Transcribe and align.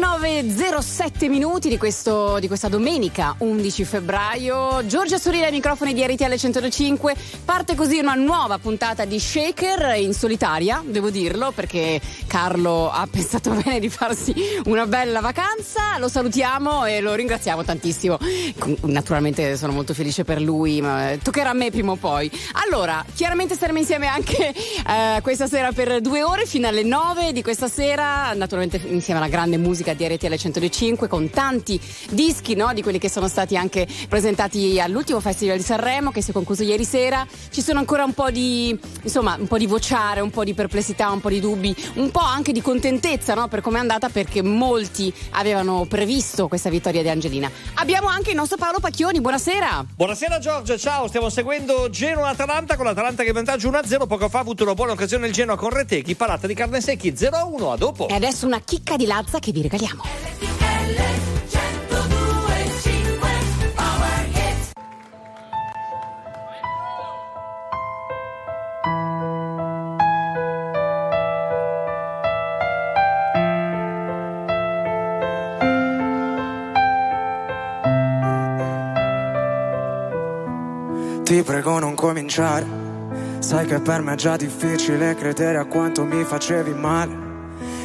19.07 0.00 1.28
minuti 1.28 1.68
di, 1.68 1.76
questo, 1.76 2.38
di, 2.38 2.46
questa 2.46 2.68
domenica 2.68 3.34
11 3.36 3.84
febbraio. 3.84 4.86
Giorgia 4.86 5.18
Surina 5.18 5.44
ai 5.44 5.52
microfoni 5.52 5.92
di 5.92 6.02
RTL 6.02 6.36
105. 6.36 7.14
Parte 7.44 7.74
così 7.74 7.98
una 7.98 8.14
nuova 8.14 8.56
puntata 8.56 9.04
di 9.04 9.20
Shaker 9.20 9.98
in 9.98 10.14
solitaria, 10.14 10.82
devo 10.86 11.10
dirlo, 11.10 11.50
perché 11.50 12.00
Carlo 12.26 12.90
ha 12.90 13.06
pensato 13.10 13.50
bene 13.62 13.78
di 13.78 13.90
farsi 13.90 14.32
una 14.64 14.86
bella 14.86 15.20
vacanza. 15.20 15.98
Lo 15.98 16.08
salutiamo 16.08 16.86
e 16.86 17.02
lo 17.02 17.12
ringraziamo 17.12 17.62
tantissimo. 17.62 18.18
Naturalmente 18.84 19.58
sono 19.58 19.72
molto 19.72 19.92
felice 19.92 20.24
per 20.24 20.40
lui, 20.40 20.80
ma 20.80 21.12
toccherà 21.22 21.50
a 21.50 21.54
me 21.54 21.70
prima 21.70 21.92
o 21.92 21.96
poi. 21.96 22.30
Allora, 22.52 23.04
chiaramente 23.14 23.54
saremo 23.54 23.78
insieme 23.78 24.06
anche 24.06 24.48
eh, 24.48 25.20
questa 25.20 25.46
sera 25.46 25.72
per 25.72 26.00
due 26.00 26.22
ore 26.22 26.46
fino 26.46 26.68
alle 26.68 26.84
9 26.84 27.34
di 27.34 27.42
questa 27.42 27.68
sera, 27.68 28.32
naturalmente 28.32 28.80
insieme 28.82 29.20
alla 29.20 29.28
grande 29.28 29.58
musica 29.58 29.88
di 29.94 30.06
RTL 30.06 30.34
105 30.34 31.08
con 31.08 31.30
tanti 31.30 31.80
dischi 32.10 32.54
no, 32.54 32.72
di 32.72 32.82
quelli 32.82 32.98
che 32.98 33.08
sono 33.08 33.28
stati 33.28 33.56
anche 33.56 33.86
presentati 34.08 34.80
all'ultimo 34.80 35.20
Festival 35.20 35.56
di 35.56 35.62
Sanremo 35.62 36.10
che 36.10 36.22
si 36.22 36.30
è 36.30 36.32
concluso 36.32 36.62
ieri 36.62 36.84
sera. 36.84 37.26
Ci 37.50 37.62
sono 37.62 37.78
ancora 37.78 38.04
un 38.04 38.14
po' 38.14 38.30
di 38.30 38.78
insomma, 39.02 39.36
un 39.38 39.46
po' 39.46 39.58
di 39.58 39.66
vociare, 39.66 40.20
un 40.20 40.30
po' 40.30 40.44
di 40.44 40.54
perplessità, 40.54 41.10
un 41.10 41.20
po' 41.20 41.28
di 41.28 41.40
dubbi, 41.40 41.74
un 41.94 42.10
po' 42.10 42.20
anche 42.20 42.52
di 42.52 42.60
contentezza 42.60 43.34
no, 43.34 43.48
per 43.48 43.60
come 43.60 43.78
è 43.78 43.80
andata 43.80 44.08
perché 44.08 44.42
molti 44.42 45.12
avevano 45.30 45.86
previsto 45.86 46.48
questa 46.48 46.70
vittoria 46.70 47.02
di 47.02 47.08
Angelina. 47.08 47.50
Abbiamo 47.74 48.08
anche 48.08 48.30
il 48.30 48.36
nostro 48.36 48.56
Paolo 48.56 48.80
Pacchioni, 48.80 49.20
buonasera. 49.20 49.86
Buonasera 49.94 50.38
Giorgio, 50.38 50.78
ciao, 50.78 51.08
stiamo 51.08 51.28
seguendo 51.28 51.88
Genoa-Atalanta 51.90 52.76
con 52.76 52.86
l'Atalanta 52.86 53.22
che 53.22 53.32
vantaggio 53.32 53.70
1-0, 53.70 54.06
poco 54.06 54.28
fa 54.28 54.38
ha 54.38 54.40
avuto 54.40 54.62
una 54.62 54.74
buona 54.74 54.92
occasione 54.92 55.26
il 55.26 55.32
Genoa 55.32 55.56
con 55.56 55.70
Retechi, 55.70 56.14
parata 56.14 56.46
di 56.46 56.54
carne 56.54 56.80
secchi 56.80 57.12
0-1, 57.12 57.72
a 57.72 57.76
dopo. 57.76 58.08
E 58.08 58.14
adesso 58.14 58.46
una 58.46 58.60
chicca 58.60 58.96
di 58.96 59.06
Lazza 59.06 59.38
che 59.38 59.52
vi 59.52 59.60
regaliamo. 59.80 60.02
Ti 81.22 81.42
prego 81.44 81.78
non 81.78 81.94
cominciare, 81.94 82.66
sai 83.38 83.64
che 83.64 83.80
per 83.80 84.02
me 84.02 84.14
è 84.14 84.16
già 84.16 84.36
difficile 84.36 85.14
credere 85.14 85.58
a 85.58 85.64
quanto 85.64 86.04
mi 86.04 86.24
facevi 86.24 86.74
male. 86.74 87.29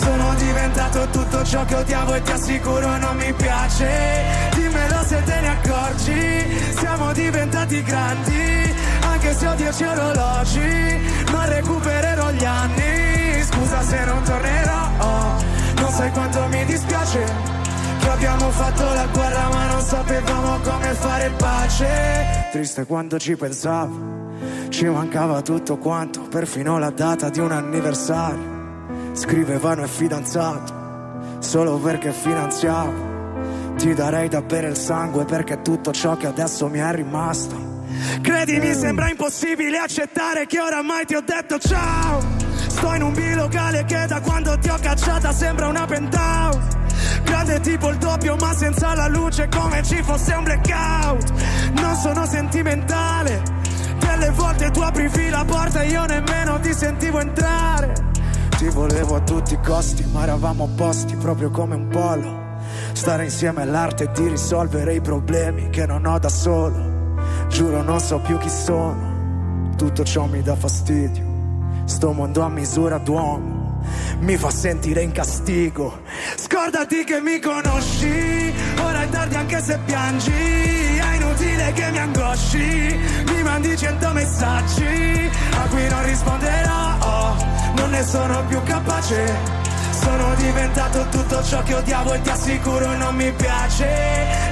sono 0.00 0.34
diventato 0.34 1.06
tutto 1.10 1.44
ciò 1.44 1.64
che 1.64 1.74
odiavo 1.74 2.14
e 2.14 2.22
ti 2.22 2.32
assicuro 2.32 2.96
non 2.96 3.16
mi 3.16 3.32
piace. 3.34 3.88
Dimmelo 4.54 5.02
se 5.04 5.22
te 5.24 5.40
ne 5.40 5.48
accorgi, 5.48 6.74
siamo 6.78 7.12
diventati 7.12 7.82
grandi, 7.82 8.74
anche 9.02 9.34
se 9.34 9.46
ho 9.46 9.54
dieci 9.54 9.84
orologi, 9.84 11.30
non 11.30 11.48
recupererò 11.48 12.30
gli 12.30 12.44
anni. 12.44 13.42
Scusa 13.42 13.82
se 13.82 14.04
non 14.04 14.22
tornerò, 14.22 14.88
non 15.80 15.90
sai 15.90 16.10
quanto 16.12 16.46
mi 16.48 16.64
dispiace. 16.64 17.58
Che 18.00 18.08
abbiamo 18.08 18.50
fatto 18.50 18.82
la 18.94 19.06
guerra 19.12 19.48
ma 19.50 19.66
non 19.66 19.82
sapevamo 19.82 20.58
come 20.60 20.94
fare 20.94 21.30
pace. 21.36 22.48
Triste 22.50 22.86
quando 22.86 23.18
ci 23.18 23.36
pensavo, 23.36 24.30
ci 24.70 24.86
mancava 24.86 25.42
tutto 25.42 25.76
quanto, 25.76 26.22
perfino 26.22 26.78
la 26.78 26.90
data 26.90 27.28
di 27.28 27.40
un 27.40 27.52
anniversario 27.52 28.49
Scrivevano 29.12 29.82
è 29.82 29.86
fidanzato, 29.86 31.38
solo 31.40 31.78
perché 31.78 32.12
finanziavo. 32.12 33.08
Ti 33.76 33.94
darei 33.94 34.28
da 34.28 34.42
bere 34.42 34.68
il 34.68 34.76
sangue 34.76 35.24
perché 35.24 35.62
tutto 35.62 35.92
ciò 35.92 36.16
che 36.16 36.26
adesso 36.26 36.68
mi 36.68 36.78
è 36.78 36.94
rimasto. 36.94 37.68
Credimi, 38.22 38.72
sembra 38.74 39.08
impossibile 39.08 39.78
accettare 39.78 40.46
che 40.46 40.60
oramai 40.60 41.06
ti 41.06 41.14
ho 41.14 41.22
detto 41.22 41.58
ciao. 41.58 42.20
Sto 42.68 42.94
in 42.94 43.02
un 43.02 43.12
bilocale 43.12 43.84
che 43.84 44.06
da 44.06 44.20
quando 44.20 44.56
ti 44.58 44.68
ho 44.68 44.78
cacciata 44.80 45.32
sembra 45.32 45.66
una 45.66 45.86
penthouse. 45.86 46.78
Grande 47.24 47.60
tipo 47.60 47.88
il 47.90 47.96
doppio 47.96 48.36
ma 48.36 48.54
senza 48.54 48.94
la 48.94 49.08
luce 49.08 49.48
come 49.48 49.82
ci 49.82 50.02
fosse 50.02 50.34
un 50.34 50.44
blackout. 50.44 51.32
Non 51.80 51.94
sono 51.96 52.26
sentimentale. 52.26 53.42
Delle 53.98 54.30
volte 54.30 54.70
tu 54.70 54.80
aprivi 54.80 55.30
la 55.30 55.44
porta 55.44 55.82
e 55.82 55.88
io 55.88 56.04
nemmeno 56.04 56.60
ti 56.60 56.72
sentivo 56.72 57.20
entrare. 57.20 58.09
Ti 58.60 58.68
volevo 58.68 59.14
a 59.14 59.20
tutti 59.20 59.54
i 59.54 59.60
costi, 59.64 60.04
ma 60.12 60.24
eravamo 60.24 60.64
opposti 60.64 61.16
proprio 61.16 61.48
come 61.48 61.76
un 61.76 61.88
polo. 61.88 62.58
Stare 62.92 63.24
insieme 63.24 63.62
all'arte 63.62 64.10
di 64.12 64.28
risolvere 64.28 64.92
i 64.92 65.00
problemi 65.00 65.70
che 65.70 65.86
non 65.86 66.04
ho 66.04 66.18
da 66.18 66.28
solo. 66.28 67.16
Giuro 67.48 67.80
non 67.80 67.98
so 68.00 68.18
più 68.18 68.36
chi 68.36 68.50
sono, 68.50 69.72
tutto 69.78 70.04
ciò 70.04 70.26
mi 70.26 70.42
dà 70.42 70.54
fastidio. 70.56 71.24
Sto 71.86 72.12
mondo 72.12 72.42
a 72.42 72.50
misura 72.50 72.98
d'uomo 72.98 73.60
mi 74.20 74.36
fa 74.36 74.50
sentire 74.50 75.02
in 75.02 75.12
castigo. 75.12 76.02
Scordati 76.36 77.04
che 77.04 77.20
mi 77.20 77.40
conosci, 77.40 78.52
ora 78.78 79.02
è 79.02 79.08
tardi 79.08 79.36
anche 79.36 79.62
se 79.62 79.78
piangi. 79.86 80.30
È 80.30 81.18
inutile 81.30 81.72
che 81.72 81.90
mi 81.90 81.98
angosci, 81.98 83.00
mi 83.26 83.42
mandi 83.42 83.76
cento 83.76 84.10
messaggi 84.12 85.30
a 85.52 85.62
cui 85.68 85.88
non 85.88 86.04
risponderò 86.04 87.36
non 87.76 87.90
ne 87.90 88.04
sono 88.04 88.44
più 88.46 88.60
capace. 88.64 89.58
Sono 90.02 90.34
diventato 90.34 91.06
tutto 91.10 91.42
ciò 91.44 91.62
che 91.62 91.74
odiavo 91.74 92.14
e 92.14 92.22
ti 92.22 92.30
assicuro 92.30 92.96
non 92.96 93.14
mi 93.14 93.30
piace. 93.32 93.86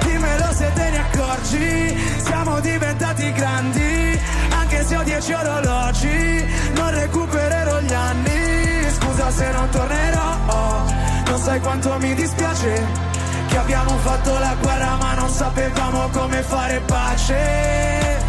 Dimmelo 0.03 0.53
se 0.53 0.71
te 0.73 0.89
ne 0.89 0.97
accorgi, 0.99 1.97
siamo 2.23 2.59
diventati 2.59 3.31
grandi, 3.33 4.19
anche 4.49 4.83
se 4.85 4.95
ho 4.95 5.03
dieci 5.03 5.33
orologi, 5.33 6.45
non 6.75 6.91
recupererò 6.91 7.79
gli 7.81 7.93
anni. 7.93 8.91
Scusa 8.91 9.31
se 9.31 9.51
non 9.51 9.69
tornerò, 9.69 10.37
non 11.27 11.39
sai 11.39 11.59
quanto 11.59 11.97
mi 11.99 12.13
dispiace. 12.13 13.08
Che 13.49 13.57
abbiamo 13.57 13.97
fatto 13.97 14.37
la 14.37 14.55
guerra 14.61 14.95
ma 14.97 15.15
non 15.15 15.29
sapevamo 15.29 16.09
come 16.09 16.43
fare 16.43 16.81
pace. 16.81 18.28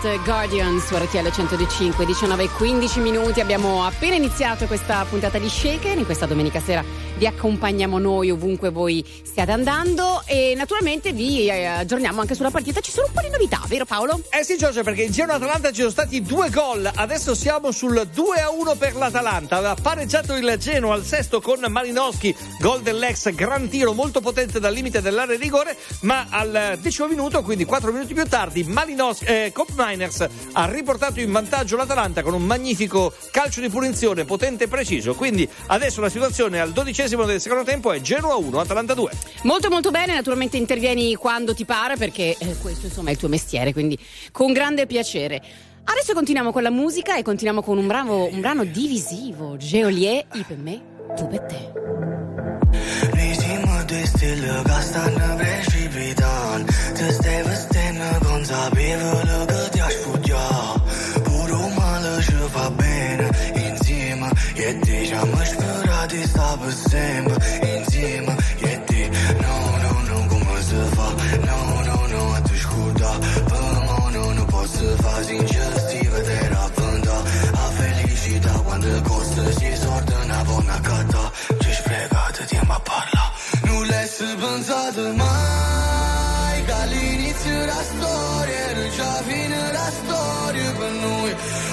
Morissette, 0.00 0.18
Guardian 0.24 0.80
su 0.80 0.96
RTL 0.96 1.30
105, 1.30 2.06
19 2.06 2.44
e 2.44 2.48
15 2.48 3.00
minuti. 3.00 3.40
Abbiamo 3.40 3.84
appena 3.84 4.14
iniziato 4.14 4.66
questa 4.66 5.04
puntata 5.04 5.38
di 5.38 5.48
Shaker. 5.48 5.98
In 5.98 6.06
questa 6.06 6.24
domenica 6.24 6.58
sera 6.58 6.82
vi 7.18 7.26
accompagniamo 7.26 7.98
noi 7.98 8.30
ovunque 8.30 8.70
voi 8.70 9.04
stiate 9.22 9.52
andando 9.52 10.22
e 10.24 10.54
naturalmente 10.56 11.12
vi 11.12 11.48
eh, 11.48 11.66
aggiorniamo 11.66 12.20
anche 12.20 12.34
sulla 12.34 12.50
partita. 12.50 12.80
Ci 12.80 12.92
sono 12.92 13.08
vero 13.70 13.84
Paolo? 13.84 14.20
Eh 14.30 14.42
sì, 14.42 14.56
Giorgio, 14.56 14.82
perché 14.82 15.02
in 15.02 15.12
Genoa 15.12 15.36
Atalanta 15.36 15.70
ci 15.70 15.78
sono 15.78 15.90
stati 15.90 16.20
due 16.22 16.50
gol. 16.50 16.90
Adesso 16.92 17.36
siamo 17.36 17.70
sul 17.70 18.04
2 18.12 18.40
a 18.40 18.50
1 18.50 18.74
per 18.74 18.96
l'Atalanta. 18.96 19.58
Aveva 19.58 19.76
pareggiato 19.80 20.34
il 20.34 20.56
Genoa 20.58 20.94
al 20.94 21.04
sesto 21.04 21.40
con 21.40 21.64
Malinowski, 21.68 22.34
gol 22.58 22.82
dell'ex, 22.82 23.32
gran 23.32 23.68
tiro 23.68 23.92
molto 23.92 24.20
potente 24.20 24.58
dal 24.58 24.72
limite 24.72 25.00
dell'area 25.00 25.36
di 25.36 25.42
rigore. 25.42 25.76
Ma 26.00 26.26
al 26.30 26.78
decimo 26.80 27.06
minuto, 27.06 27.42
quindi 27.42 27.64
4 27.64 27.92
minuti 27.92 28.12
più 28.12 28.26
tardi, 28.26 28.64
Malinowski, 28.64 29.24
eh, 29.26 29.50
Cop 29.54 29.70
Miners 29.76 30.26
ha 30.52 30.66
riportato 30.66 31.20
in 31.20 31.30
vantaggio 31.30 31.76
l'Atalanta 31.76 32.22
con 32.22 32.34
un 32.34 32.42
magnifico 32.42 33.12
calcio 33.30 33.60
di 33.60 33.68
punizione 33.68 34.24
potente 34.24 34.64
e 34.64 34.68
preciso. 34.68 35.14
Quindi 35.14 35.48
adesso 35.66 36.00
la 36.00 36.08
situazione 36.08 36.58
al 36.58 36.72
dodicesimo 36.72 37.24
del 37.24 37.40
secondo 37.40 37.62
tempo 37.62 37.92
è 37.92 38.00
Genoa 38.00 38.34
1, 38.34 38.58
Atalanta 38.58 38.94
2. 38.94 39.10
Molto 39.42 39.70
molto 39.70 39.92
bene, 39.92 40.12
naturalmente 40.12 40.56
intervieni 40.56 41.14
quando 41.14 41.54
ti 41.54 41.64
pare 41.64 41.96
perché 41.96 42.34
eh, 42.36 42.56
questo 42.60 42.86
insomma 42.86 43.10
è 43.10 43.12
il 43.12 43.18
tuo 43.18 43.28
mestiere, 43.28 43.58
quindi 43.72 43.98
con 44.32 44.52
grande 44.52 44.86
piacere. 44.86 45.40
Adesso 45.84 46.12
continuiamo 46.14 46.52
con 46.52 46.62
la 46.62 46.70
musica 46.70 47.16
e 47.16 47.22
continuiamo 47.22 47.62
con 47.62 47.78
un, 47.78 47.86
bravo, 47.86 48.28
un 48.30 48.40
brano 48.40 48.64
divisivo, 48.64 49.56
Geolier, 49.56 50.26
I 50.34 50.44
per 50.46 50.56
me, 50.56 50.80
tu 51.16 51.26
per 51.26 51.40
te. 51.40 51.72
Rejimul 53.12 53.82
de 53.86 54.02
stil 54.04 54.44
ca 54.64 54.80
stană 54.80 55.34
precipitan 55.36 56.64
Te 56.94 57.42
vestendo 57.46 58.10
consapevole 58.28 59.39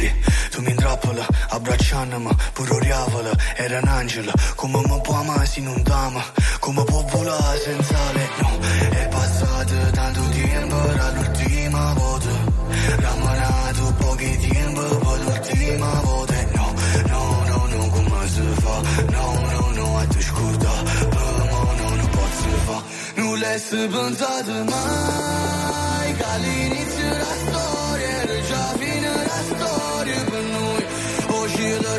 me, 0.00 0.14
tu 0.50 0.60
mi 0.62 0.70
intrappola, 0.70 1.26
abbracciandomi 1.48 2.30
Pure 2.52 2.74
oriavola, 2.74 3.30
era 3.56 3.78
un 3.78 3.88
angelo 3.88 4.32
Come 4.54 4.80
mi 4.86 5.00
può 5.02 5.14
amare 5.14 5.46
se 5.46 5.60
non 5.60 5.82
t'ama 5.82 6.22
Come 6.58 6.84
può 6.84 7.02
volare 7.02 7.58
senza 7.60 8.12
le 8.12 8.28
no 8.40 8.58
È 8.90 9.08
passato 9.08 9.74
tanto 9.92 10.20
tempo 10.30 10.76
dall'ultima 10.76 11.92
volta 11.94 12.28
Rammanato 12.96 13.94
pochi 13.98 14.48
tempo 14.48 14.80
poi 14.80 15.22
l'ultima 15.24 16.00
volta 16.02 16.34
No, 16.52 16.74
no, 17.06 17.44
no, 17.46 17.66
no, 17.66 17.88
come 17.88 18.28
si 18.28 18.42
fa? 18.60 18.80
No, 19.10 19.40
no, 19.52 19.70
no, 19.74 19.98
a 19.98 20.06
te 20.06 20.20
scorda 20.20 20.70
Per 20.84 21.08
me 21.08 21.48
no, 21.50 21.94
non 21.94 22.08
posso 22.10 22.48
fa 22.66 22.82
Non 23.14 23.38
l'hai 23.38 23.88
pensato 23.88 24.52
mai 24.64 26.14
Che 26.14 26.79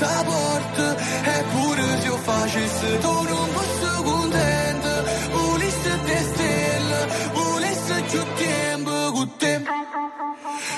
porta 0.00 0.18
a 0.18 0.24
porta 0.24 0.96
è 1.22 1.44
pure 1.52 2.00
se 2.00 2.06
io 2.06 2.16
facesse 2.16 2.98
torno 2.98 3.42
un 3.42 3.52
posto 3.52 4.02
contento 4.02 4.88
volesse 5.30 6.00
te 6.04 6.18
stelle 6.32 7.08
volesse 7.32 8.02
più 8.08 8.22
tempo 8.36 9.12
con 9.12 9.36
te 9.36 9.62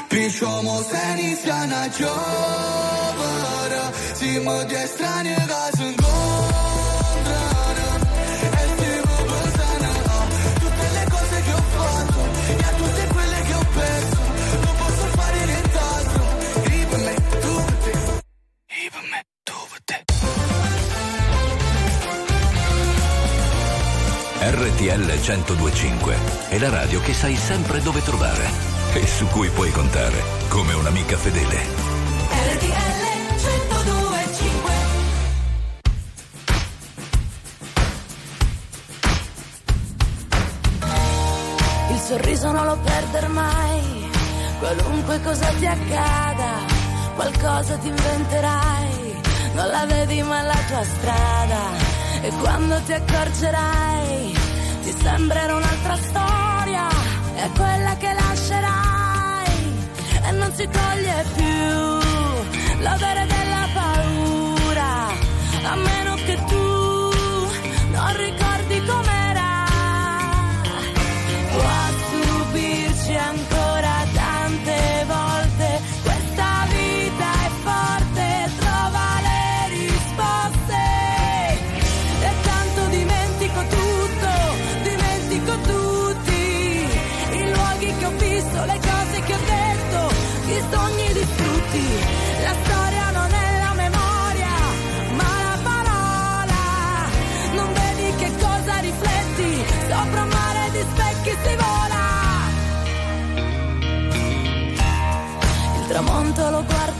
perciò 0.09 0.63
mo 0.63 0.83
se 0.83 1.01
inizia 1.19 1.55
una 1.63 1.89
giovane 1.89 3.13
siamo 4.15 4.65
di 4.65 4.75
estranei 4.75 5.35
che 5.35 5.77
sono 5.77 6.42
RTL 24.83 25.13
1025 25.13 26.17
è 26.49 26.59
la 26.59 26.69
radio 26.69 27.01
che 27.03 27.15
sai 27.15 27.37
sempre 27.37 27.81
dove 27.83 28.03
trovare 28.03 28.51
e 28.95 29.07
su 29.07 29.29
cui 29.29 29.49
puoi 29.51 29.71
contare 29.71 30.21
come 30.49 30.73
un'amica 30.73 31.17
fedele. 31.17 31.57
RTL 32.57 33.03
1025 33.31 34.73
Il 41.91 41.99
sorriso 42.01 42.51
non 42.51 42.67
lo 42.67 42.77
perder 42.83 43.29
mai, 43.29 44.11
qualunque 44.59 45.21
cosa 45.23 45.47
ti 45.61 45.67
accada, 45.67 46.59
qualcosa 47.15 47.77
ti 47.77 47.87
inventerai, 47.87 49.21
non 49.55 49.69
la 49.69 49.87
vedi 49.87 50.23
ma 50.23 50.41
è 50.41 50.45
la 50.45 50.59
tua 50.67 50.83
strada. 50.83 51.91
E 52.21 52.31
quando 52.41 52.81
ti 52.83 52.93
accorgerai 52.93 54.42
sembrerà 55.03 55.55
un'altra 55.57 55.97
storia, 55.97 56.89
è 57.35 57.49
quella 57.57 57.97
che 57.97 58.13
lascerai 58.13 59.53
e 60.27 60.31
non 60.33 60.53
si 60.55 60.69
toglie 60.69 61.25
più 61.35 62.83
l'odore 62.85 63.27
della 63.27 63.62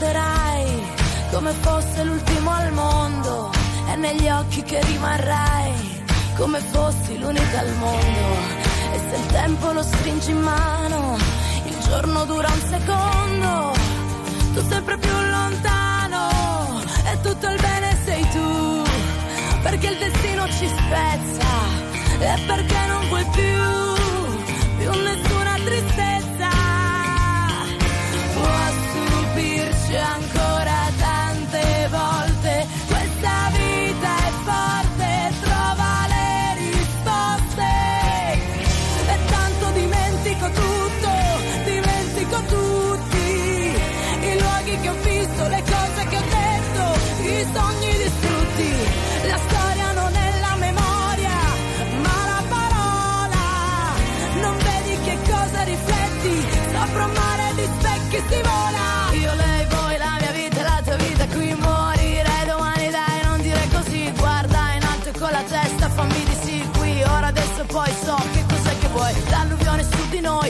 lo 0.03 0.09
guarderai 0.09 0.83
come 1.31 1.51
fosse 1.61 2.03
l'ultimo 2.03 2.51
al 2.51 2.71
mondo. 2.73 3.51
È 3.87 3.95
negli 3.95 4.27
occhi 4.29 4.61
che 4.63 4.81
rimarrai 4.83 6.03
come 6.35 6.59
fossi 6.59 7.17
l'unica 7.17 7.59
al 7.59 7.73
mondo. 7.77 8.61
E 8.93 8.99
se 9.09 9.15
il 9.15 9.25
tempo 9.27 9.71
lo 9.71 9.81
stringi 9.81 10.31
in 10.31 10.41
mano, 10.41 11.17
il 11.65 11.77
giorno 11.87 12.25
dura 12.25 12.49
un 12.49 12.61
secondo. 12.69 13.73
Tu 14.53 14.67
sempre 14.69 14.97
più 14.97 15.11
lontano 15.11 16.81
e 17.11 17.21
tutto 17.21 17.47
il 17.47 17.59
bene 17.61 17.97
sei 18.03 18.29
tu. 18.29 18.83
Perché 19.61 19.87
il 19.87 19.97
destino 19.97 20.47
ci 20.47 20.67
spezza 20.67 21.47
e 22.19 22.39
perché 22.45 22.85
non 22.87 23.07
vuoi 23.07 23.25
più, 23.31 24.77
più 24.77 25.01
nessuna 25.01 25.55
tristezza. 25.63 26.12
c'è 29.93 29.99
ancora 29.99 30.52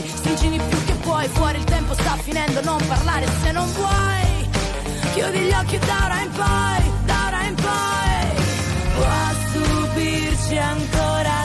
stringini 0.08 0.58
più 0.58 0.84
che 0.84 0.92
puoi, 0.94 1.28
fuori 1.28 1.58
il 1.58 1.64
tempo 1.64 1.94
sta 1.94 2.16
finendo, 2.16 2.60
non 2.62 2.84
parlare 2.86 3.26
se 3.42 3.52
non 3.52 3.70
vuoi. 3.72 4.48
Chiudi 5.14 5.38
gli 5.38 5.52
occhi 5.52 5.78
da 5.78 6.04
ora 6.04 6.20
in 6.22 6.30
poi, 6.30 6.92
da 7.04 7.26
ora 7.26 7.42
in 7.44 7.54
poi. 7.54 8.42
Può 8.94 9.06
stupirci 9.48 10.56
ancora 10.56 11.43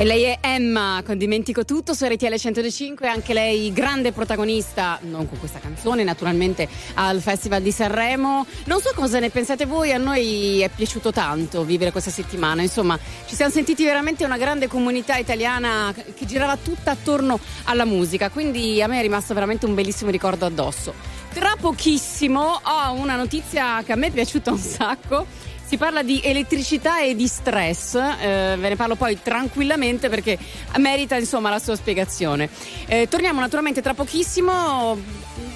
E 0.00 0.04
lei 0.04 0.22
è 0.22 0.38
Emma 0.40 1.02
con 1.04 1.18
Dimentico 1.18 1.66
tutto 1.66 1.92
su 1.92 2.06
RTL 2.06 2.34
105, 2.34 3.06
anche 3.06 3.34
lei 3.34 3.70
grande 3.70 4.12
protagonista, 4.12 4.98
non 5.02 5.28
con 5.28 5.38
questa 5.38 5.58
canzone, 5.58 6.04
naturalmente 6.04 6.66
al 6.94 7.20
Festival 7.20 7.60
di 7.60 7.70
Sanremo. 7.70 8.46
Non 8.64 8.80
so 8.80 8.92
cosa 8.94 9.18
ne 9.18 9.28
pensate 9.28 9.66
voi, 9.66 9.92
a 9.92 9.98
noi 9.98 10.60
è 10.60 10.70
piaciuto 10.74 11.12
tanto 11.12 11.64
vivere 11.64 11.92
questa 11.92 12.10
settimana, 12.10 12.62
insomma 12.62 12.98
ci 13.26 13.34
siamo 13.34 13.52
sentiti 13.52 13.84
veramente 13.84 14.24
una 14.24 14.38
grande 14.38 14.68
comunità 14.68 15.18
italiana 15.18 15.92
che 15.92 16.24
girava 16.24 16.56
tutta 16.56 16.92
attorno 16.92 17.38
alla 17.64 17.84
musica, 17.84 18.30
quindi 18.30 18.80
a 18.80 18.86
me 18.86 19.00
è 19.00 19.02
rimasto 19.02 19.34
veramente 19.34 19.66
un 19.66 19.74
bellissimo 19.74 20.10
ricordo 20.10 20.46
addosso. 20.46 20.94
Tra 21.34 21.56
pochissimo 21.60 22.40
ho 22.40 22.92
una 22.94 23.16
notizia 23.16 23.82
che 23.84 23.92
a 23.92 23.96
me 23.96 24.06
è 24.06 24.10
piaciuta 24.10 24.50
un 24.50 24.58
sacco. 24.58 25.26
Si 25.70 25.76
parla 25.76 26.02
di 26.02 26.20
elettricità 26.20 27.00
e 27.00 27.14
di 27.14 27.28
stress, 27.28 27.94
eh, 27.94 28.56
ve 28.58 28.70
ne 28.70 28.74
parlo 28.74 28.96
poi 28.96 29.22
tranquillamente 29.22 30.08
perché 30.08 30.36
merita 30.78 31.14
insomma 31.14 31.48
la 31.48 31.60
sua 31.60 31.76
spiegazione. 31.76 32.50
Eh, 32.86 33.06
torniamo 33.08 33.38
naturalmente 33.38 33.80
tra 33.80 33.94
pochissimo, 33.94 35.00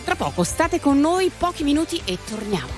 tra 0.04 0.14
poco, 0.14 0.44
state 0.44 0.78
con 0.78 1.00
noi 1.00 1.32
pochi 1.36 1.64
minuti 1.64 2.00
e 2.04 2.16
torniamo. 2.30 2.68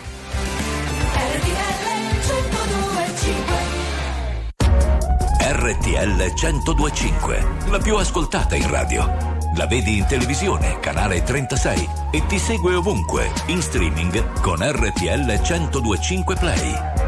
RTL 5.38 6.32
1025, 6.40 7.46
la 7.68 7.78
più 7.78 7.96
ascoltata 7.96 8.56
in 8.56 8.70
radio. 8.70 9.34
La 9.56 9.66
vedi 9.66 9.98
in 9.98 10.06
televisione, 10.06 10.80
canale 10.80 11.22
36 11.22 11.88
e 12.12 12.24
ti 12.26 12.38
segue 12.38 12.74
ovunque, 12.74 13.30
in 13.48 13.60
streaming 13.60 14.40
con 14.40 14.56
RTL 14.60 15.38
1025 15.42 16.34
Play. 16.36 17.05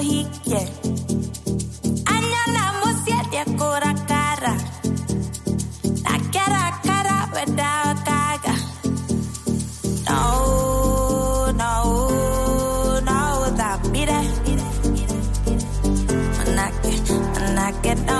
Kohike 0.00 0.60
Anyana 2.12 2.64
mosia 2.80 3.20
dia 3.30 3.44
kora 3.60 3.92
kara 4.08 4.54
Na 6.04 6.14
kera 6.32 6.64
kara 6.86 7.16
weda 7.34 7.72
kaga 8.08 8.54
No, 10.08 10.22
no, 11.60 11.72
no, 13.08 13.18
that 13.60 13.80
mire. 13.92 14.20
Manake, 16.36 16.92
manake, 17.36 17.92
no, 18.08 18.19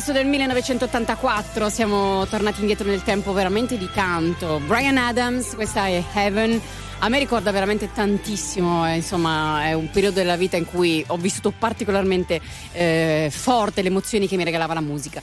Successo 0.00 0.12
del 0.12 0.26
1984, 0.28 1.68
siamo 1.68 2.26
tornati 2.26 2.60
indietro 2.60 2.88
nel 2.88 3.02
tempo 3.02 3.34
veramente 3.34 3.76
di 3.76 3.88
canto. 3.92 4.58
Brian 4.64 4.96
Adams, 4.96 5.54
questa 5.54 5.88
è 5.88 6.02
Heaven. 6.14 6.58
A 7.00 7.08
me 7.10 7.18
ricorda 7.18 7.50
veramente 7.50 7.90
tantissimo, 7.92 8.88
eh, 8.88 8.96
insomma, 8.96 9.66
è 9.66 9.74
un 9.74 9.90
periodo 9.90 10.16
della 10.16 10.36
vita 10.36 10.56
in 10.56 10.64
cui 10.64 11.04
ho 11.06 11.16
vissuto 11.18 11.50
particolarmente 11.50 12.40
eh, 12.72 13.28
forte 13.30 13.82
le 13.82 13.88
emozioni 13.88 14.26
che 14.26 14.36
mi 14.36 14.44
regalava 14.44 14.72
la 14.72 14.80
musica. 14.80 15.20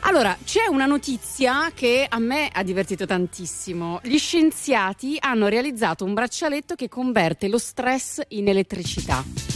Allora, 0.00 0.36
c'è 0.44 0.66
una 0.68 0.86
notizia 0.86 1.72
che 1.74 2.06
a 2.08 2.18
me 2.20 2.50
ha 2.52 2.62
divertito 2.62 3.06
tantissimo. 3.06 3.98
Gli 4.02 4.18
scienziati 4.18 5.16
hanno 5.18 5.48
realizzato 5.48 6.04
un 6.04 6.14
braccialetto 6.14 6.76
che 6.76 6.88
converte 6.88 7.48
lo 7.48 7.58
stress 7.58 8.20
in 8.28 8.48
elettricità. 8.48 9.49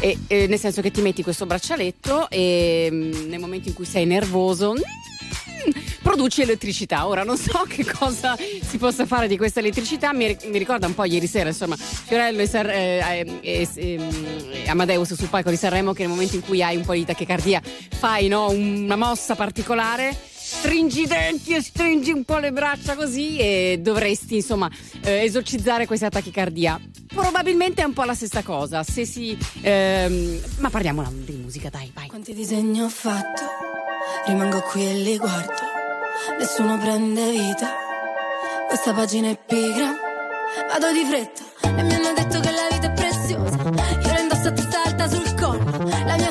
E, 0.00 0.18
eh, 0.26 0.46
nel 0.46 0.58
senso 0.58 0.82
che 0.82 0.90
ti 0.90 1.00
metti 1.00 1.22
questo 1.22 1.46
braccialetto 1.46 2.28
e 2.28 2.88
mm, 2.90 3.28
nel 3.28 3.38
momento 3.40 3.68
in 3.68 3.74
cui 3.74 3.86
sei 3.86 4.04
nervoso 4.04 4.74
mm, 4.74 5.70
produci 6.02 6.42
elettricità. 6.42 7.06
Ora 7.06 7.24
non 7.24 7.36
so 7.36 7.64
che 7.66 7.84
cosa 7.84 8.36
si 8.36 8.76
possa 8.78 9.06
fare 9.06 9.26
di 9.26 9.36
questa 9.36 9.60
elettricità, 9.60 10.12
mi, 10.12 10.36
mi 10.44 10.58
ricorda 10.58 10.86
un 10.86 10.94
po' 10.94 11.04
ieri 11.04 11.26
sera, 11.26 11.48
insomma, 11.48 11.76
Fiorello 11.76 12.40
e, 12.42 12.46
San- 12.46 12.68
eh, 12.70 13.26
eh, 13.40 13.40
e- 13.40 13.68
e- 13.74 14.68
Amadeus 14.68 15.14
sul 15.14 15.28
palco 15.28 15.50
di 15.50 15.56
Sanremo 15.56 15.92
che 15.92 16.02
nel 16.02 16.10
momento 16.10 16.36
in 16.36 16.42
cui 16.42 16.62
hai 16.62 16.76
un 16.76 16.84
po' 16.84 16.92
di 16.92 17.04
tachicardia 17.04 17.60
fai 17.98 18.28
no, 18.28 18.50
una 18.50 18.96
mossa 18.96 19.34
particolare. 19.34 20.14
Stringi 20.58 21.02
i 21.02 21.06
denti 21.06 21.54
e 21.54 21.62
stringi 21.62 22.10
un 22.10 22.24
po' 22.24 22.38
le 22.38 22.50
braccia 22.50 22.96
così 22.96 23.36
e 23.36 23.78
dovresti 23.80 24.36
insomma 24.36 24.68
eh, 25.02 25.22
esorcizzare 25.22 25.86
questa 25.86 26.08
tachicardia. 26.08 26.80
Probabilmente 27.06 27.82
è 27.82 27.84
un 27.84 27.92
po' 27.92 28.04
la 28.04 28.14
stessa 28.14 28.42
cosa. 28.42 28.82
Se 28.82 29.04
si. 29.04 29.36
ehm, 29.62 30.40
ma 30.58 30.70
parliamo 30.70 31.04
di 31.12 31.32
musica, 31.34 31.68
dai, 31.68 31.90
vai. 31.94 32.08
Quanti 32.08 32.34
disegni 32.34 32.80
ho 32.80 32.88
fatto? 32.88 33.42
Rimango 34.26 34.60
qui 34.62 34.86
e 34.86 34.94
li 34.94 35.16
guardo. 35.18 35.52
Nessuno 36.38 36.78
prende 36.78 37.30
vita. 37.30 37.70
Questa 38.66 38.92
pagina 38.92 39.28
è 39.28 39.38
pigra. 39.38 39.94
Vado 40.68 40.92
di 40.92 41.04
fretta 41.04 41.42
e 41.78 41.82
mi 41.82 41.94
hanno 41.94 42.12
detto 42.14 42.40
che 42.40 42.50
la 42.50 42.68
vita 42.72 42.86
è 42.86 42.92
preziosa. 42.92 43.56
Io 43.56 44.12
la 44.12 44.20
indosso 44.20 44.48
a 44.48 44.52
testa 44.52 44.82
alta 44.84 45.08
sul 45.08 45.34
collo. 45.34 45.88
La 46.06 46.16
mia 46.16 46.30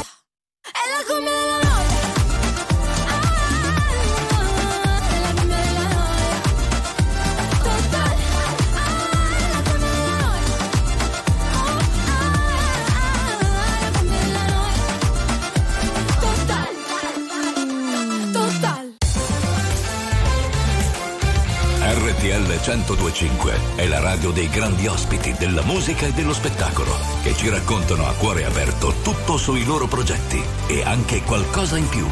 105 23.21 23.75
è 23.75 23.85
la 23.85 23.99
radio 23.99 24.31
dei 24.31 24.49
grandi 24.49 24.87
ospiti 24.87 25.35
della 25.37 25.61
musica 25.61 26.07
e 26.07 26.11
dello 26.11 26.33
spettacolo 26.33 26.91
che 27.21 27.35
ci 27.35 27.49
raccontano 27.49 28.07
a 28.07 28.13
cuore 28.13 28.45
aperto 28.45 28.95
tutto 29.03 29.37
sui 29.37 29.63
loro 29.63 29.85
progetti 29.85 30.41
e 30.65 30.81
anche 30.81 31.21
qualcosa 31.21 31.77
in 31.77 31.87
più. 31.87 32.07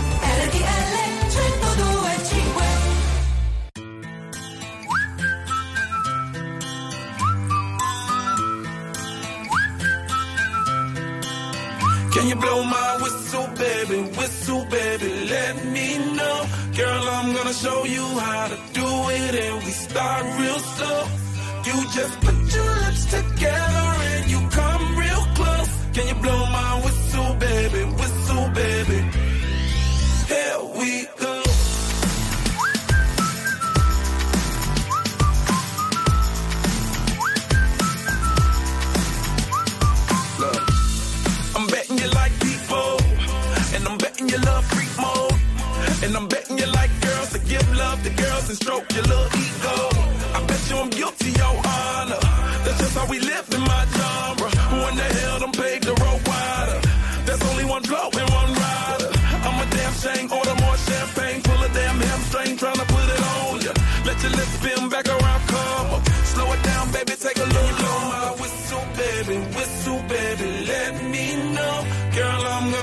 Can 12.11 12.27
you 12.27 12.37
blow 12.37 12.63
my 12.63 12.88
just 21.99 22.28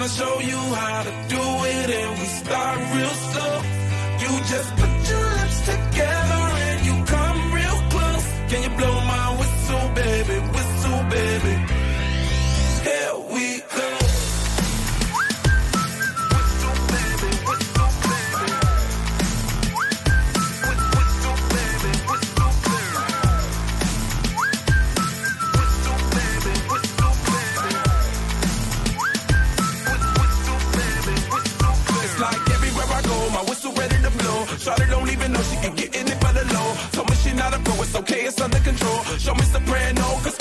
to 0.06 0.12
show 0.12 0.38
you 0.40 0.56
how 0.56 1.02
to 1.02 1.10
do 1.28 1.42
it 1.64 1.90
and 1.90 2.18
we 2.20 2.26
start 2.26 2.78
real 2.94 3.16
slow. 3.30 3.54
You 4.22 4.30
just 4.52 4.70
put 4.80 4.92
your 5.10 5.26
lips 5.38 5.58
together 5.72 6.42
and 6.66 6.86
you 6.86 6.94
come 7.06 7.38
real 7.52 7.78
close. 7.90 8.26
Can 8.50 8.62
you 8.62 8.72
blow 8.78 8.95
Show 39.18 39.34
me 39.34 39.42
soprano, 39.44 40.02
cause 40.22 40.35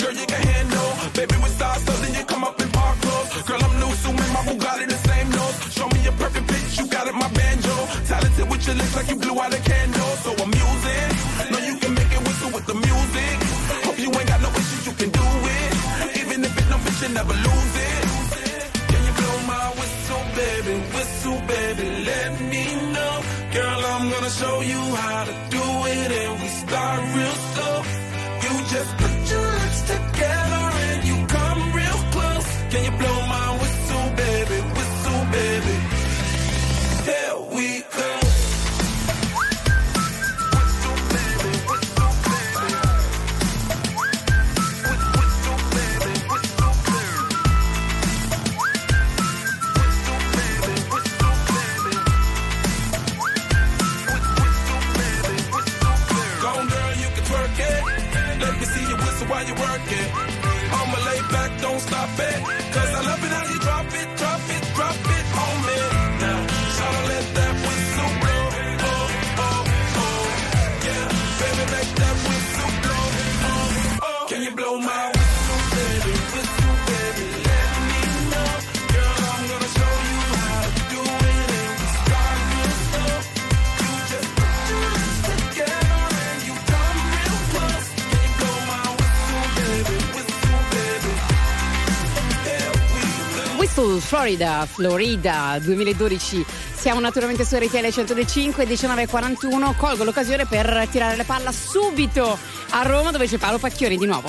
Florida, 94.26 94.66
Florida 94.66 95.56
2012. 95.62 96.44
Siamo 96.74 96.98
naturalmente 96.98 97.44
su 97.44 97.54
RTL 97.54 97.88
105 97.88 98.64
1941. 98.64 99.74
Colgo 99.76 100.02
l'occasione 100.02 100.46
per 100.46 100.88
tirare 100.90 101.14
la 101.14 101.22
palla 101.22 101.52
subito 101.52 102.36
a 102.70 102.82
Roma 102.82 103.12
dove 103.12 103.28
c'è 103.28 103.38
Paolo 103.38 103.58
Pacchioni 103.58 103.96
di 103.96 104.04
nuovo. 104.04 104.28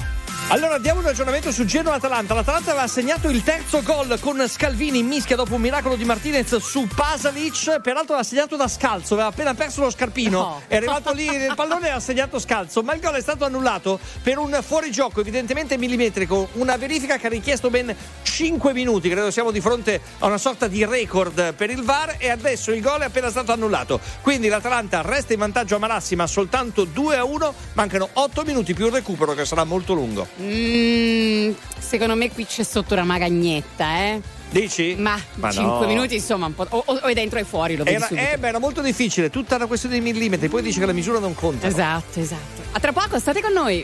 Allora 0.49 0.77
diamo 0.77 0.99
un 0.99 1.05
ragionamento 1.07 1.51
su 1.51 1.65
Genoa-Atalanta. 1.65 2.35
L'Atalanta 2.35 2.71
aveva 2.71 2.87
segnato 2.87 3.27
il 3.29 3.41
terzo 3.43 3.81
gol 3.81 4.19
con 4.19 4.47
Scalvini 4.47 4.99
in 4.99 5.07
mischia 5.07 5.35
dopo 5.35 5.55
un 5.55 5.61
miracolo 5.61 5.95
di 5.95 6.05
Martinez 6.05 6.55
su 6.57 6.87
Pasalic. 6.87 7.81
Peraltro 7.81 8.15
l'ha 8.15 8.23
segnato 8.23 8.55
da 8.55 8.67
scalzo, 8.67 9.15
aveva 9.15 9.29
appena 9.29 9.55
perso 9.55 9.81
lo 9.81 9.89
scarpino. 9.89 10.39
No. 10.39 10.61
È 10.67 10.75
arrivato 10.75 11.11
lì 11.11 11.25
il 11.25 11.53
pallone 11.55 11.87
e 11.87 11.89
ha 11.89 11.99
segnato 11.99 12.37
scalzo. 12.37 12.83
Ma 12.83 12.93
il 12.93 13.01
gol 13.01 13.15
è 13.15 13.21
stato 13.21 13.45
annullato 13.45 13.99
per 14.21 14.37
un 14.37 14.57
fuorigioco 14.61 15.21
evidentemente 15.21 15.75
millimetrico. 15.75 16.49
Una 16.53 16.77
verifica 16.77 17.17
che 17.17 17.25
ha 17.25 17.29
richiesto 17.29 17.71
ben 17.71 17.93
5 18.37 18.71
minuti. 18.71 19.09
Credo 19.09 19.31
siamo 19.31 19.49
di 19.49 19.59
fronte 19.59 19.99
a 20.19 20.27
una 20.27 20.37
sorta 20.37 20.67
di 20.67 20.85
record 20.85 21.55
per 21.55 21.71
il 21.71 21.81
VAR. 21.81 22.17
E 22.19 22.29
adesso 22.29 22.71
il 22.71 22.81
gol 22.81 22.99
è 22.99 23.05
appena 23.05 23.31
stato 23.31 23.51
annullato. 23.51 23.99
Quindi 24.21 24.47
l'Atalanta 24.47 25.01
resta 25.01 25.33
in 25.33 25.39
vantaggio 25.39 25.77
a 25.77 25.79
Malassima 25.79 26.27
soltanto 26.27 26.83
2 26.83 27.15
a 27.15 27.23
1. 27.23 27.53
Mancano 27.73 28.07
8 28.13 28.43
minuti 28.43 28.75
più 28.75 28.85
il 28.85 28.91
recupero 28.91 29.33
che 29.33 29.43
sarà 29.43 29.63
molto 29.63 29.95
lungo. 29.95 30.27
Mm, 30.39 31.51
secondo 31.79 32.13
me 32.15 32.31
qui 32.31 32.45
c'è 32.45 32.61
sotto 32.61 32.93
una 32.93 33.05
magagnetta, 33.05 33.97
eh. 34.03 34.21
Dici? 34.51 34.93
Ma, 34.99 35.19
Ma 35.35 35.49
5 35.51 35.79
no. 35.79 35.87
minuti 35.87 36.13
insomma 36.13 36.45
un 36.45 36.53
po'. 36.53 36.67
O, 36.69 36.83
o 36.85 36.99
è 37.07 37.13
dentro 37.15 37.39
e 37.39 37.43
fuori, 37.43 37.75
lo 37.75 37.83
vedi 37.85 37.95
Era, 37.95 38.05
subito. 38.05 38.27
eh, 38.33 38.37
beh, 38.37 38.47
era 38.49 38.59
molto 38.59 38.81
difficile, 38.81 39.31
tutta 39.31 39.55
una 39.55 39.65
questione 39.65 39.95
di 39.95 40.01
millimetri. 40.01 40.47
Poi 40.47 40.61
dici 40.61 40.77
che 40.77 40.85
la 40.85 40.93
misura 40.93 41.17
non 41.17 41.33
conta. 41.33 41.65
Esatto, 41.65 42.19
esatto. 42.19 42.61
A 42.73 42.79
tra 42.79 42.93
poco, 42.93 43.17
state 43.17 43.41
con 43.41 43.51
noi. 43.51 43.83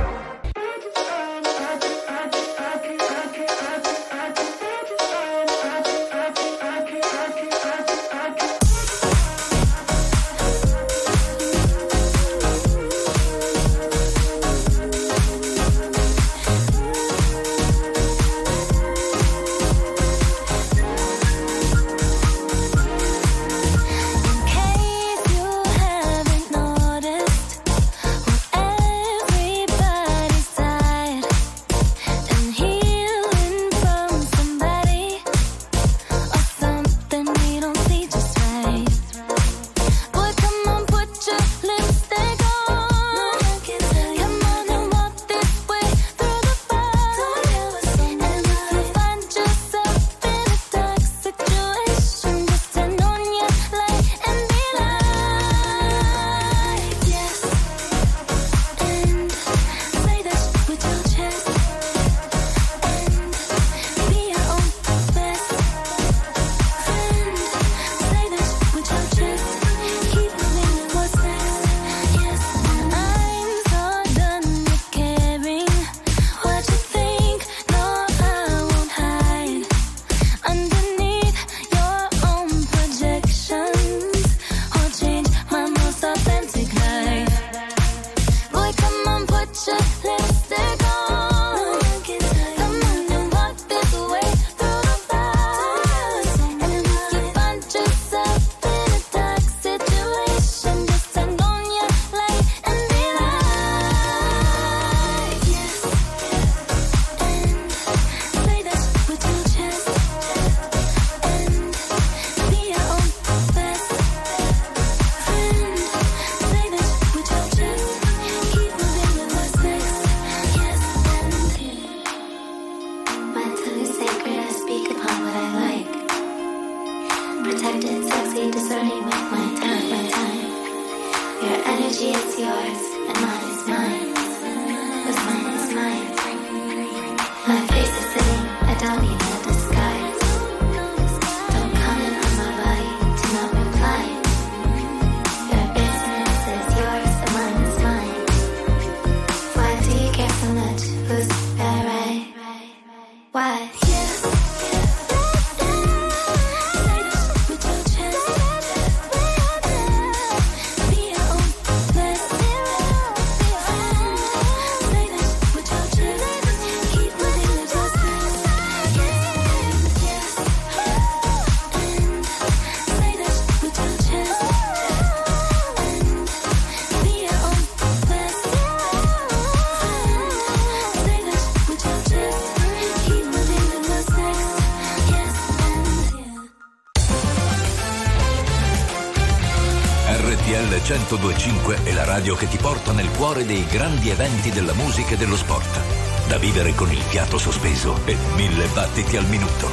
1025 190.91 191.85
è 191.85 191.93
la 191.93 192.03
radio 192.03 192.35
che 192.35 192.49
ti 192.49 192.57
porta 192.57 192.91
nel 192.91 193.09
cuore 193.11 193.45
dei 193.45 193.65
grandi 193.65 194.09
eventi 194.09 194.49
della 194.51 194.73
musica 194.73 195.13
e 195.13 195.17
dello 195.17 195.37
sport. 195.37 195.79
Da 196.27 196.37
vivere 196.37 196.75
con 196.75 196.91
il 196.91 196.99
fiato 196.99 197.37
sospeso 197.37 197.97
e 198.03 198.17
mille 198.35 198.65
battiti 198.73 199.15
al 199.15 199.25
minuto. 199.27 199.69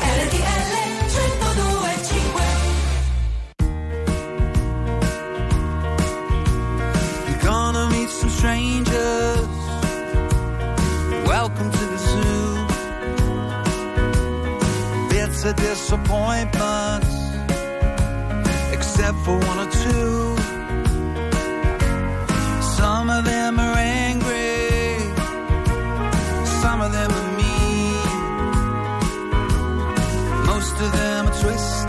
RTL 0.00 0.40
1025 1.10 2.42
You're 7.26 7.44
gonna 7.44 7.86
meet 7.90 8.08
some 8.08 8.30
strangers. 8.30 9.46
Welcome 11.26 11.70
to 11.70 11.86
the 11.90 11.98
zoo. 11.98 12.66
Bits 15.10 15.44
of 15.44 15.56
disappointments, 15.56 17.14
except 18.72 19.18
for 19.24 19.36
one 19.36 19.58
or 19.58 19.68
two. 19.70 20.33
Some 23.14 23.26
of 23.26 23.30
them 23.30 23.60
are 23.60 23.76
angry, 23.76 24.98
some 26.62 26.80
of 26.80 26.90
them 26.90 27.12
are 27.12 27.36
mean. 27.36 27.94
Most 30.46 30.74
of 30.80 30.90
them 30.90 31.28
are 31.28 31.40
twisted, 31.40 31.83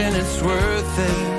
searching, 0.00 0.20
it's 0.20 0.42
worth 0.42 0.98
it. 0.98 1.29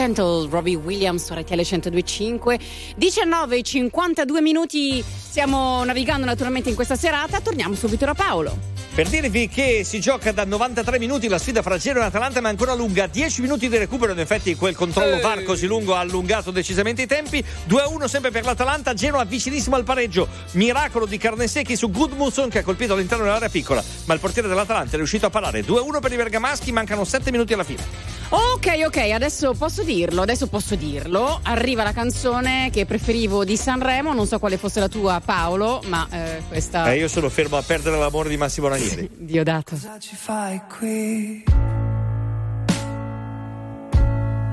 Gentle, 0.00 0.48
Robbie 0.48 0.76
Williams 0.76 1.26
su 1.26 1.34
RTL 1.34 1.56
1025. 1.56 2.58
19 2.96 3.62
52 3.62 4.40
minuti. 4.40 5.02
Stiamo 5.02 5.84
navigando 5.84 6.24
naturalmente 6.24 6.70
in 6.70 6.74
questa 6.74 6.96
serata. 6.96 7.40
Torniamo 7.40 7.74
subito 7.74 8.06
da 8.06 8.14
Paolo. 8.14 8.79
Per 9.00 9.08
dirvi 9.08 9.48
che 9.48 9.80
si 9.82 9.98
gioca 9.98 10.30
da 10.30 10.44
93 10.44 10.98
minuti 10.98 11.26
la 11.26 11.38
sfida 11.38 11.62
fra 11.62 11.78
Genoa 11.78 12.02
e 12.02 12.06
Atalanta, 12.08 12.42
ma 12.42 12.48
è 12.48 12.50
ancora 12.50 12.74
lunga. 12.74 13.06
10 13.06 13.40
minuti 13.40 13.66
di 13.66 13.78
recupero. 13.78 14.12
In 14.12 14.18
effetti, 14.18 14.54
quel 14.54 14.76
controllo 14.76 15.14
Ehi. 15.14 15.22
VAR 15.22 15.42
così 15.42 15.66
lungo 15.66 15.94
ha 15.94 16.00
allungato 16.00 16.50
decisamente 16.50 17.00
i 17.00 17.06
tempi. 17.06 17.42
2-1 17.66 18.04
sempre 18.04 18.30
per 18.30 18.44
l'Atalanta. 18.44 18.92
Genoa 18.92 19.24
vicinissimo 19.24 19.74
al 19.74 19.84
pareggio. 19.84 20.28
Miracolo 20.50 21.06
di 21.06 21.16
Carnesecchi 21.16 21.76
su 21.76 21.90
Gudmundsson 21.90 22.50
che 22.50 22.58
ha 22.58 22.62
colpito 22.62 22.92
all'interno 22.92 23.24
dell'area 23.24 23.48
piccola. 23.48 23.82
Ma 24.04 24.12
il 24.12 24.20
portiere 24.20 24.48
dell'Atalanta 24.48 24.92
è 24.92 24.96
riuscito 24.96 25.24
a 25.24 25.30
parare. 25.30 25.64
2-1 25.64 25.98
per 25.98 26.12
i 26.12 26.16
bergamaschi. 26.16 26.70
Mancano 26.70 27.04
7 27.04 27.30
minuti 27.30 27.54
alla 27.54 27.64
fine. 27.64 28.18
Ok, 28.32 28.82
ok, 28.86 28.96
adesso 29.12 29.54
posso 29.54 29.82
dirlo, 29.82 30.22
adesso 30.22 30.46
posso 30.46 30.76
dirlo. 30.76 31.40
Arriva 31.42 31.82
la 31.82 31.92
canzone 31.92 32.70
che 32.70 32.86
preferivo 32.86 33.44
di 33.44 33.56
Sanremo, 33.56 34.12
non 34.12 34.24
so 34.24 34.38
quale 34.38 34.56
fosse 34.56 34.78
la 34.78 34.86
tua 34.86 35.20
Paolo, 35.24 35.82
ma 35.86 36.06
eh, 36.12 36.42
questa... 36.46 36.92
Eh, 36.92 36.98
io 36.98 37.08
sono 37.08 37.28
fermo 37.28 37.56
a 37.56 37.62
perdere 37.62 37.98
l'amore 37.98 38.28
di 38.28 38.36
Massimo 38.36 38.68
Ranieri. 38.68 38.89
Diodato. 39.16 39.74
Cosa 39.74 39.98
ci 39.98 40.16
fai 40.16 40.60
qui? 40.78 41.44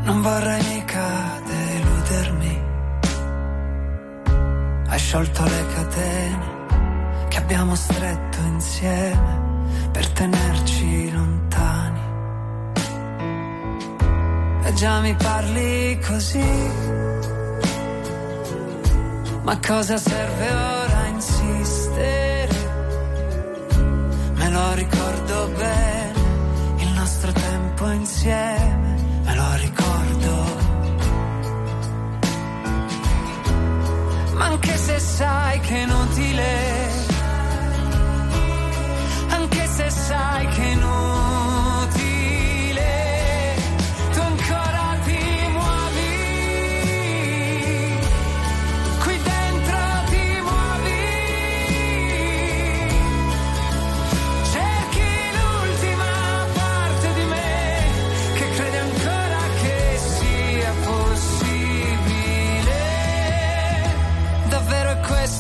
Non 0.03 0.21
vorrei 0.21 0.63
mica 0.73 1.41
deludermi. 1.45 2.65
Hai 4.87 4.99
sciolto 4.99 5.43
le 5.43 5.65
catene 5.73 6.55
che 7.27 7.37
abbiamo 7.37 7.75
stretto 7.75 8.37
insieme 8.39 9.45
per 9.91 10.07
tenerci 10.11 11.11
lontani. 11.11 12.01
E 14.63 14.73
già 14.73 14.99
mi 15.01 15.15
parli 15.15 15.99
così. 15.99 16.95
Ma 19.43 19.57
cosa 19.59 19.97
serve 19.97 20.49
ora 20.51 21.05
insistere? 21.07 21.66
Lo 24.57 24.73
ricordo 24.73 25.49
bene, 25.55 26.13
il 26.77 26.91
nostro 26.93 27.31
tempo 27.31 27.91
insieme, 27.91 28.95
me 29.23 29.35
lo 29.35 29.53
ricordo. 29.57 30.33
Ma 34.33 34.45
anche 34.45 34.77
se 34.77 34.99
sai 34.99 35.59
che 35.59 35.75
è 35.75 35.81
inutile, 35.83 36.89
anche 39.29 39.67
se 39.67 39.89
sai 39.91 40.47
che 40.47 40.63
è 40.63 40.71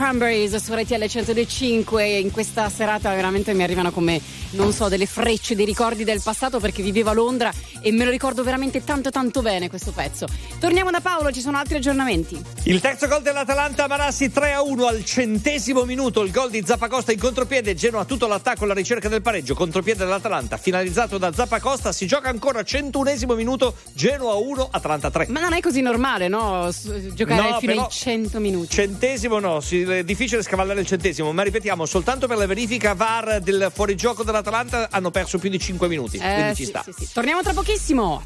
Cranberries 0.00 0.56
su 0.56 0.72
RTL 0.72 1.04
105. 1.06 2.06
In 2.06 2.30
questa 2.30 2.70
serata 2.70 3.14
veramente 3.14 3.52
mi 3.52 3.62
arrivano 3.62 3.90
come, 3.90 4.18
non 4.52 4.72
so, 4.72 4.88
delle 4.88 5.04
frecce, 5.04 5.54
dei 5.54 5.66
ricordi 5.66 6.04
del 6.04 6.22
passato 6.24 6.58
perché 6.58 6.82
vivevo 6.82 7.10
a 7.10 7.12
Londra 7.12 7.52
e 7.80 7.92
me 7.92 8.04
lo 8.04 8.10
ricordo 8.10 8.42
veramente 8.42 8.84
tanto 8.84 9.10
tanto 9.10 9.42
bene 9.42 9.68
questo 9.68 9.92
pezzo. 9.92 10.26
Torniamo 10.58 10.90
da 10.90 11.00
Paolo, 11.00 11.32
ci 11.32 11.40
sono 11.40 11.58
altri 11.58 11.76
aggiornamenti. 11.76 12.40
Il 12.64 12.80
terzo 12.80 13.06
gol 13.06 13.22
dell'Atalanta, 13.22 13.86
Marassi 13.86 14.30
3 14.30 14.52
a 14.52 14.62
1 14.62 14.86
al 14.86 15.04
centesimo 15.04 15.84
minuto. 15.84 16.22
Il 16.22 16.30
gol 16.30 16.50
di 16.50 16.62
Zappacosta 16.64 17.12
in 17.12 17.18
contropiede. 17.18 17.74
Genoa 17.74 18.04
tutto 18.04 18.26
l'attacco 18.26 18.64
alla 18.64 18.74
ricerca 18.74 19.08
del 19.08 19.22
pareggio. 19.22 19.54
Contropiede 19.54 20.04
dell'Atalanta, 20.04 20.56
finalizzato 20.56 21.18
da 21.18 21.32
Zappacosta. 21.32 21.92
Si 21.92 22.06
gioca 22.06 22.28
ancora 22.28 22.60
101esimo 22.60 23.34
minuto. 23.34 23.76
Genoa 23.92 24.34
1, 24.34 24.68
Atalanta 24.70 25.10
3. 25.10 25.26
Ma 25.28 25.40
non 25.40 25.52
è 25.52 25.60
così 25.60 25.80
normale, 25.80 26.28
no? 26.28 26.68
Giocare 27.14 27.50
No, 27.50 27.58
fino 27.58 27.84
ai 27.84 27.90
100 27.90 28.38
minuti. 28.40 28.74
Centesimo 28.74 29.38
no, 29.38 29.60
è 29.60 30.04
difficile 30.04 30.42
scavallare 30.42 30.80
il 30.80 30.86
centesimo, 30.86 31.32
ma 31.32 31.42
ripetiamo, 31.42 31.86
soltanto 31.86 32.26
per 32.26 32.36
la 32.36 32.46
verifica 32.46 32.94
VAR 32.94 33.40
del 33.40 33.70
fuorigioco 33.72 34.22
dell'Atalanta 34.22 34.88
hanno 34.90 35.10
perso 35.10 35.38
più 35.38 35.48
di 35.48 35.58
5 35.58 35.88
minuti. 35.88 36.16
Eh, 36.16 36.34
quindi 36.34 36.54
ci 36.54 36.64
sì, 36.64 36.68
sta. 36.68 36.82
sì, 36.84 36.92
sì. 36.96 37.08
Torniamo 37.12 37.42
tra 37.42 37.52
pochissimo. 37.70 38.22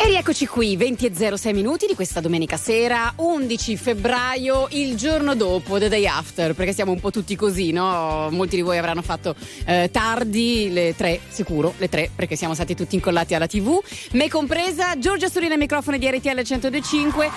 E 0.00 0.06
rieccoci 0.06 0.46
qui, 0.46 0.76
20 0.76 1.06
e 1.06 1.36
06 1.36 1.52
minuti 1.52 1.86
di 1.86 1.94
questa 1.94 2.20
domenica 2.20 2.56
sera, 2.56 3.12
11 3.16 3.76
febbraio, 3.76 4.68
il 4.70 4.96
giorno 4.96 5.34
dopo, 5.34 5.78
the 5.78 5.88
day 5.88 6.06
after, 6.06 6.54
perché 6.54 6.72
siamo 6.72 6.92
un 6.92 7.00
po' 7.00 7.10
tutti 7.10 7.36
così, 7.36 7.70
no? 7.70 8.28
Molti 8.30 8.56
di 8.56 8.62
voi 8.62 8.78
avranno 8.78 9.02
fatto 9.02 9.34
eh, 9.66 9.88
tardi, 9.92 10.70
le 10.72 10.94
tre, 10.96 11.20
sicuro, 11.28 11.74
le 11.78 11.88
tre, 11.88 12.10
perché 12.14 12.34
siamo 12.36 12.54
stati 12.54 12.74
tutti 12.74 12.96
incollati 12.96 13.34
alla 13.34 13.46
TV, 13.46 13.78
me 14.12 14.28
compresa, 14.28 14.98
Giorgia 14.98 15.28
Storina 15.28 15.52
ai 15.52 15.58
microfoni 15.58 15.98
di 15.98 16.10
RTL 16.10 16.42
105, 16.42 17.30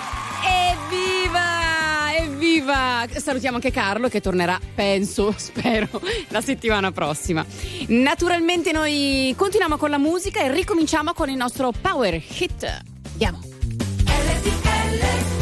evviva! 0.70 1.51
Evviva! 2.18 3.06
Salutiamo 3.14 3.56
anche 3.56 3.70
Carlo 3.70 4.08
che 4.08 4.20
tornerà, 4.20 4.60
penso, 4.74 5.32
spero, 5.38 6.00
la 6.28 6.40
settimana 6.40 6.92
prossima. 6.92 7.44
Naturalmente 7.88 8.72
noi 8.72 9.34
continuiamo 9.36 9.76
con 9.76 9.90
la 9.90 9.98
musica 9.98 10.40
e 10.40 10.52
ricominciamo 10.52 11.12
con 11.14 11.30
il 11.30 11.36
nostro 11.36 11.72
Power 11.72 12.14
Hit. 12.14 12.82
Andiamo. 13.12 13.40
When 14.92 15.41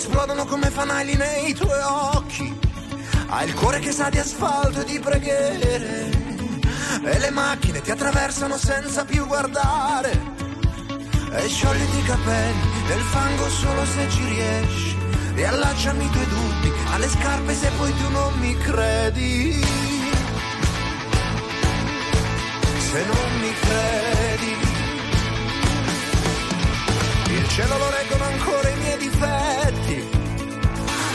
Esplodono 0.00 0.46
come 0.46 0.70
fanali 0.70 1.14
nei 1.14 1.52
tuoi 1.52 1.78
occhi. 1.82 2.58
Hai 3.28 3.46
il 3.46 3.54
cuore 3.54 3.80
che 3.80 3.92
sa 3.92 4.08
di 4.08 4.18
asfalto 4.18 4.80
e 4.80 4.84
di 4.84 4.98
preghiere. 4.98 6.08
e 7.02 7.18
le 7.18 7.30
macchine 7.30 7.82
ti 7.82 7.90
attraversano 7.90 8.56
senza 8.56 9.04
più 9.04 9.26
guardare. 9.26 10.10
E 11.32 11.48
sciogliti 11.48 11.98
i 11.98 12.02
capelli 12.02 12.68
nel 12.88 13.00
fango 13.12 13.48
solo 13.50 13.84
se 13.84 14.08
ci 14.08 14.24
riesci. 14.24 14.98
Riallacciami 15.34 16.04
i 16.04 16.10
tuoi 16.10 16.26
dubbi 16.26 16.72
alle 16.92 17.08
scarpe 17.08 17.54
se 17.54 17.70
poi 17.76 17.94
tu 17.94 18.10
non 18.10 18.32
mi 18.38 18.56
credi. 18.56 19.64
Se 22.90 23.04
non 23.04 23.40
mi 23.40 23.52
credi. 23.60 24.68
Il 27.36 27.48
cielo 27.48 27.76
lo 27.76 27.90
reggono 27.90 28.24
ancora 28.24 28.69
miei 28.90 28.98
difetti. 28.98 30.18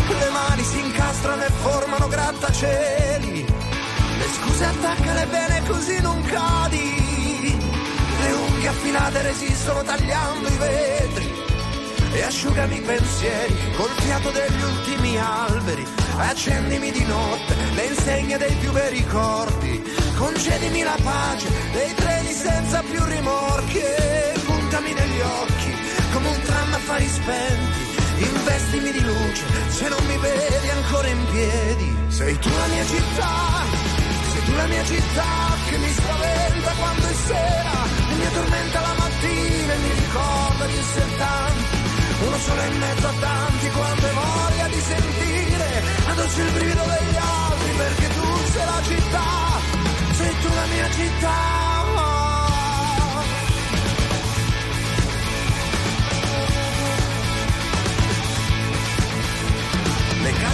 Le 0.08 0.30
mani 0.30 0.64
si 0.64 0.80
incastrano 0.80 1.44
e 1.44 1.50
formano 1.62 2.08
grattacieli. 2.08 3.46
Le 4.18 4.28
scuse 4.34 4.66
attaccale 4.66 5.26
bene 5.26 5.64
così 5.68 6.00
non 6.00 6.22
cadi. 6.24 7.58
Le 8.22 8.32
unghie 8.32 8.68
affilate 8.68 9.22
resistono 9.24 9.84
tagliando 9.84 10.48
i 10.48 10.58
vetri. 10.58 11.34
E 12.14 12.24
asciugami 12.24 12.78
i 12.78 12.82
pensieri 12.82 13.54
col 13.76 13.90
fiato 13.90 14.30
degli 14.32 14.62
ultimi 14.62 15.18
alberi. 15.18 15.86
Accendimi 16.18 16.92
di 16.92 17.04
notte 17.04 17.56
le 17.74 17.86
insegne 17.88 18.38
dei 18.38 18.56
più 18.56 18.72
bei 18.72 18.90
ricordi. 18.90 19.84
Concedimi 20.16 20.84
la 20.84 20.98
pace 21.04 21.50
dei 21.74 21.94
treni 21.94 22.32
senza 22.32 22.82
più 22.90 23.04
rimorchi. 23.04 23.82
Puntami 24.46 24.94
negli 24.94 25.20
occhi 25.20 25.75
come 26.16 26.30
un 26.30 26.42
tram 26.42 26.74
a 26.74 26.80
fari 26.80 27.08
spenti. 27.08 27.84
Investimi 28.18 28.92
di 28.92 29.02
luce 29.02 29.44
se 29.68 29.88
non 29.90 30.02
mi 30.08 30.18
vedi 30.18 30.70
ancora 30.70 31.08
in 31.08 31.22
piedi. 31.32 31.88
Sei 32.08 32.40
tu 32.40 32.50
la 32.50 32.68
mia 32.74 32.86
città, 32.86 33.34
sei 34.32 34.44
tu 34.46 34.54
la 34.56 34.68
mia 34.68 34.86
città 34.86 35.32
che 35.68 35.78
mi 35.78 35.92
spaventa 35.92 36.72
quando 36.80 37.06
è 37.08 37.16
sera 37.28 37.78
e 38.12 38.14
mi 38.16 38.26
addormenta 38.26 38.80
la 38.88 38.96
mattina 39.04 39.74
e 39.74 39.80
mi 39.84 39.92
ricorda 40.04 40.66
di 40.66 40.78
essere 40.78 41.18
tanti. 41.18 41.84
Uno 42.26 42.38
solo 42.38 42.62
in 42.72 42.78
mezzo 42.80 43.08
a 43.08 43.14
tanti 43.20 43.68
quando 43.70 44.06
hai 44.08 44.14
voglia 44.14 44.68
di 44.68 44.82
sentire 44.92 45.68
addosso 46.08 46.42
il 46.42 46.52
brivido 46.52 46.84
degli 46.96 47.18
altri 47.20 47.72
perché 47.76 48.08
tu 48.16 48.28
sei 48.54 48.66
la 48.66 48.82
città, 48.88 49.30
sei 50.14 50.34
tu 50.42 50.48
la 50.48 50.66
mia 50.74 50.90
città. 50.92 51.65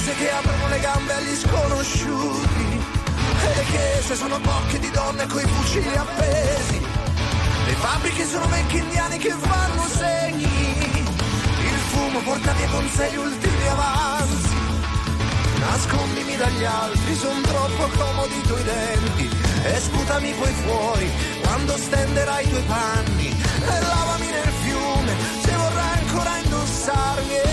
Case 0.01 0.15
che 0.15 0.31
aprono 0.31 0.67
le 0.67 0.79
gambe 0.79 1.13
agli 1.13 1.35
sconosciuti 1.35 2.81
e 3.43 3.55
le 3.55 3.65
chiese 3.65 4.15
sono 4.15 4.39
bocche 4.39 4.79
di 4.79 4.89
donne 4.89 5.27
coi 5.27 5.45
fucili 5.45 5.95
appesi. 5.95 6.79
Le 7.65 7.73
fabbriche 7.73 8.25
sono 8.25 8.47
vecchi 8.47 8.77
indiani 8.77 9.17
che 9.19 9.29
fanno 9.29 9.83
segni. 9.87 10.43
Il 10.43 11.79
fumo 11.91 12.19
porta 12.21 12.51
via 12.53 12.67
con 12.69 12.89
sé 12.89 13.11
gli 13.11 13.17
ultimi 13.17 13.67
avanzi. 13.67 14.59
Nascondimi 15.59 16.35
dagli 16.35 16.63
altri, 16.63 17.15
son 17.15 17.41
troppo 17.43 17.87
comodi 17.95 18.37
i 18.37 18.41
tuoi 18.41 18.63
denti. 18.63 19.29
E 19.63 19.79
sputami 19.79 20.31
poi 20.31 20.53
fuori 20.65 21.11
quando 21.43 21.77
stenderai 21.77 22.45
i 22.45 22.49
tuoi 22.49 22.63
panni. 22.63 23.27
E 23.27 23.81
lavami 23.81 24.29
nel 24.31 24.53
fiume 24.63 25.15
se 25.43 25.51
vorrai 25.51 25.99
ancora 25.99 26.37
indossarmi. 26.37 27.50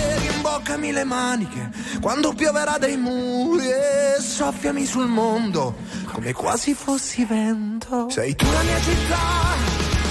Rimboccami 0.59 0.91
le 0.91 1.03
maniche 1.05 1.69
quando 2.01 2.33
pioverà 2.33 2.77
dai 2.77 2.97
muri. 2.97 3.65
E 3.69 4.19
soffiami 4.19 4.85
sul 4.85 5.07
mondo 5.07 5.75
come 6.11 6.33
quasi 6.33 6.73
fossi 6.73 7.23
vento. 7.23 8.09
Sei 8.09 8.35
tu 8.35 8.45
la 8.51 8.61
mia 8.63 8.79
città, 8.81 9.55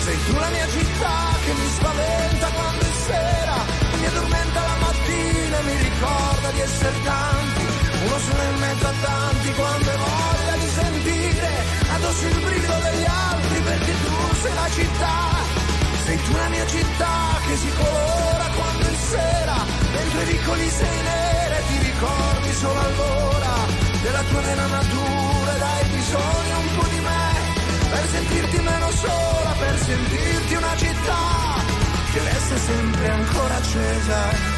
sei 0.05 0.17
tu 0.25 0.33
la 0.33 0.49
mia 0.49 0.67
città 0.69 1.17
che 1.45 1.53
mi 1.53 1.69
spaventa 1.77 2.47
quando 2.49 2.81
è 2.81 2.93
sera. 3.07 3.57
Mi 3.99 4.07
addormenta 4.07 4.61
la 4.61 4.77
mattina 4.81 5.61
mi 5.61 5.77
ricorda 5.83 6.51
di 6.53 6.61
essere 6.61 6.97
tanti. 7.05 7.65
Uno 8.05 8.19
solo 8.19 8.43
in 8.43 8.59
mezzo 8.59 8.87
a 8.87 8.93
tanti 9.03 9.53
quando 9.53 9.91
hai 9.91 9.97
voglia 9.99 10.57
di 10.57 10.69
sentire 10.81 11.51
addosso 11.93 12.27
il 12.27 12.41
brivido 12.41 12.77
degli 12.83 13.05
altri 13.05 13.61
perché 13.61 13.93
tu 14.03 14.35
sei 14.41 14.55
la 14.55 14.69
città. 14.71 15.17
Sei 16.05 16.19
tu 16.25 16.33
la 16.33 16.49
mia 16.49 16.67
città 16.67 17.15
che 17.47 17.57
si 17.57 17.69
colora 17.77 18.49
quando 18.57 18.87
è 18.87 18.97
sera, 18.97 19.57
mentre 19.99 20.25
vicoli 20.25 20.69
sei 20.71 21.03
nera 21.03 21.57
e 21.59 21.63
ti 21.69 21.79
ricordi 21.91 22.53
solo 22.53 22.81
allora 22.81 23.55
della 24.03 24.23
tua 24.23 24.41
vera 24.41 24.67
natura 24.67 25.55
ed 25.57 25.63
hai 25.63 25.85
bisogno 25.89 26.59
un 26.61 26.69
po' 26.77 26.87
di 26.89 27.01
me 27.01 27.57
per 27.91 28.07
sentirti 28.09 28.59
meno 28.61 28.91
sola, 28.91 29.55
per 29.59 29.79
sentirti 29.79 30.55
una 30.55 30.77
città 30.77 31.23
che 32.13 32.21
resta 32.23 32.57
sempre 32.59 33.09
ancora 33.09 33.55
accesa. 33.57 34.58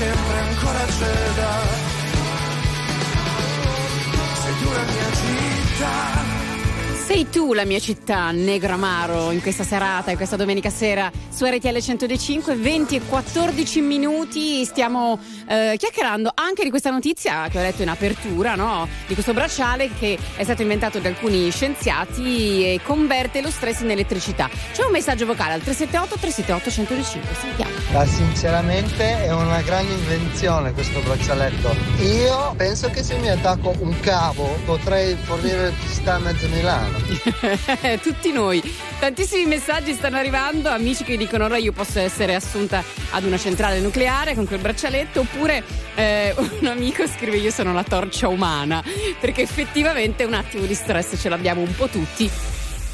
Sempre 0.00 0.38
ancora 0.48 0.78
accesa. 0.88 1.48
Sei 4.42 4.54
tu 4.62 4.68
la 4.72 4.84
mia 4.92 5.10
città. 5.20 5.96
Sei 7.06 7.29
tu 7.40 7.54
la 7.54 7.64
mia 7.64 7.78
città, 7.78 8.32
Negramaro, 8.32 9.30
in 9.30 9.40
questa 9.40 9.64
serata, 9.64 10.10
in 10.10 10.18
questa 10.18 10.36
domenica 10.36 10.68
sera 10.68 11.10
su 11.30 11.46
RTL 11.46 11.78
105, 11.80 12.54
20 12.54 12.96
e 12.96 13.00
14 13.00 13.80
minuti. 13.80 14.62
Stiamo 14.66 15.18
eh, 15.48 15.74
chiacchierando 15.78 16.32
anche 16.34 16.64
di 16.64 16.68
questa 16.68 16.90
notizia 16.90 17.48
che 17.48 17.58
ho 17.58 17.62
letto 17.62 17.80
in 17.80 17.88
apertura, 17.88 18.56
no? 18.56 18.86
Di 19.06 19.14
questo 19.14 19.32
bracciale 19.32 19.88
che 19.98 20.18
è 20.36 20.44
stato 20.44 20.60
inventato 20.60 20.98
da 20.98 21.08
alcuni 21.08 21.50
scienziati 21.50 22.74
e 22.74 22.80
converte 22.84 23.40
lo 23.40 23.50
stress 23.50 23.80
in 23.80 23.90
elettricità. 23.90 24.50
C'è 24.74 24.84
un 24.84 24.92
messaggio 24.92 25.24
vocale 25.24 25.54
al 25.54 25.62
378 25.62 26.18
378 26.18 26.70
105. 26.70 27.34
Sentiamo. 27.40 27.72
Ma 27.92 28.04
sinceramente 28.04 29.24
è 29.24 29.32
una 29.32 29.62
grande 29.62 29.94
invenzione 29.94 30.74
questo 30.74 31.00
braccialetto. 31.00 31.74
Io 32.02 32.52
penso 32.58 32.90
che 32.90 33.02
se 33.02 33.16
mi 33.16 33.30
attacco 33.30 33.74
un 33.78 33.98
cavo 34.00 34.58
potrei 34.66 35.16
fornire 35.16 35.56
elettricità 35.56 36.16
a 36.16 36.18
mezzo 36.18 36.46
Milano. 36.48 36.98
Tutti 38.02 38.32
noi. 38.32 38.62
Tantissimi 38.98 39.46
messaggi 39.46 39.94
stanno 39.94 40.16
arrivando, 40.16 40.68
amici 40.68 41.04
che 41.04 41.16
dicono 41.16 41.44
ora 41.44 41.56
io 41.56 41.72
posso 41.72 41.98
essere 42.00 42.34
assunta 42.34 42.82
ad 43.10 43.24
una 43.24 43.38
centrale 43.38 43.80
nucleare 43.80 44.34
con 44.34 44.46
quel 44.46 44.60
braccialetto 44.60 45.20
oppure 45.20 45.62
eh, 45.94 46.34
un 46.60 46.66
amico 46.66 47.06
scrive 47.06 47.36
io 47.36 47.50
sono 47.50 47.72
la 47.72 47.84
torcia 47.84 48.28
umana 48.28 48.82
perché 49.18 49.42
effettivamente 49.42 50.24
un 50.24 50.34
attimo 50.34 50.66
di 50.66 50.74
stress 50.74 51.16
ce 51.18 51.28
l'abbiamo 51.28 51.60
un 51.62 51.74
po' 51.74 51.88
tutti 51.88 52.30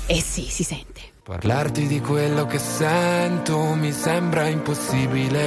e 0.07 0.21
sì, 0.21 0.43
si 0.43 0.63
sente. 0.63 1.01
Parlarti 1.27 1.89
di 1.89 1.99
quello 2.01 2.47
che 2.47 2.59
sento 2.61 3.59
mi 3.75 3.91
sembra 3.91 4.47
impossibile, 4.47 5.43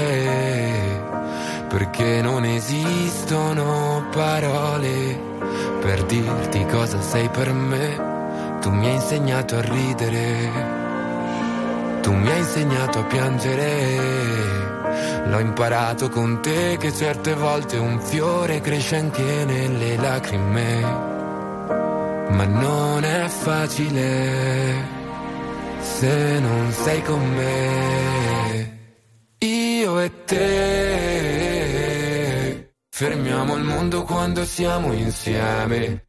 perché 1.70 2.22
non 2.22 2.44
esistono 2.44 4.06
parole 4.12 5.18
per 5.80 6.04
dirti 6.04 6.66
cosa 6.66 7.00
sei 7.00 7.30
per 7.30 7.54
me. 7.54 8.18
Tu 8.62 8.72
mi 8.72 8.88
hai 8.88 8.95
insegnato 8.95 9.55
a 9.57 9.62
ridere, 9.62 10.51
tu 12.01 12.14
mi 12.14 12.30
hai 12.30 12.39
insegnato 12.39 12.99
a 12.99 13.03
piangere. 13.03 14.78
L'ho 15.26 15.39
imparato 15.39 16.10
con 16.10 16.41
te 16.41 16.78
che 16.78 16.93
certe 16.93 17.34
volte 17.36 17.78
un 17.78 17.99
fiore 18.01 18.62
cresce 18.62 18.95
anche 18.97 19.45
nelle 19.45 19.95
lacrime, 19.95 20.82
ma 22.30 22.45
non 22.45 23.03
è 23.03 23.28
facile 23.28 24.97
se 25.80 26.39
non 26.39 26.72
sei 26.72 27.01
con 27.03 27.30
me. 27.34 28.78
Io 29.39 29.99
e 29.99 30.26
te 30.26 31.49
Fermiamo 32.99 33.55
il 33.55 33.64
mondo 33.64 34.03
quando 34.03 34.43
siamo 34.43 34.91
insieme, 34.91 36.09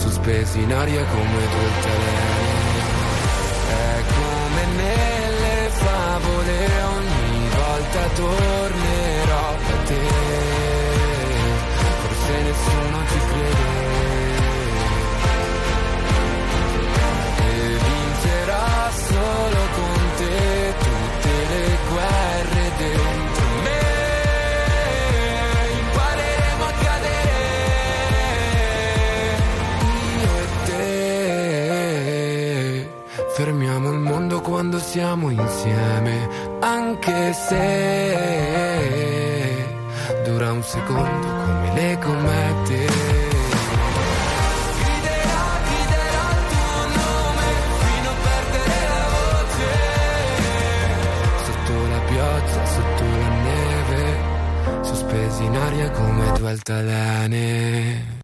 sospesi 0.00 0.62
in 0.62 0.72
aria 0.72 1.04
come 1.04 1.40
due 1.52 1.66
altalene. 1.74 2.38
È 3.68 4.02
come 4.16 4.62
nelle 4.82 5.68
favole, 5.68 6.56
ogni 6.96 7.48
volta 7.54 8.00
tornerò 8.14 9.56
da 9.68 9.76
te. 9.88 10.06
Forse 12.00 12.34
nessuno 12.48 12.98
ci 13.10 13.20
crede. 13.30 13.78
E 17.36 17.78
vincerò 17.86 18.90
solo 19.08 19.60
con 19.76 20.00
te 20.16 20.74
tutte 20.78 21.32
le 21.50 21.78
guerre 21.90 22.29
quando 34.50 34.80
siamo 34.80 35.30
insieme, 35.30 36.28
anche 36.58 37.32
se 37.32 38.88
dura 40.24 40.50
un 40.50 40.62
secondo 40.64 41.26
come 41.28 41.72
le 41.74 41.96
comete. 42.00 42.86
Griderò, 44.80 45.46
griderò 45.68 46.22
il 46.34 46.42
tuo 46.50 46.74
nome 46.98 47.46
fino 47.78 48.10
a 48.10 48.14
perdere 48.26 48.78
la 48.90 49.06
voce. 49.14 49.70
Sotto 51.44 51.74
la 51.86 52.00
pioggia, 52.10 52.60
sotto 52.66 53.04
la 53.04 53.30
neve, 53.50 54.02
sospesi 54.80 55.44
in 55.44 55.54
aria 55.54 55.90
come 55.92 56.32
due 56.32 56.50
altalene. 56.50 58.19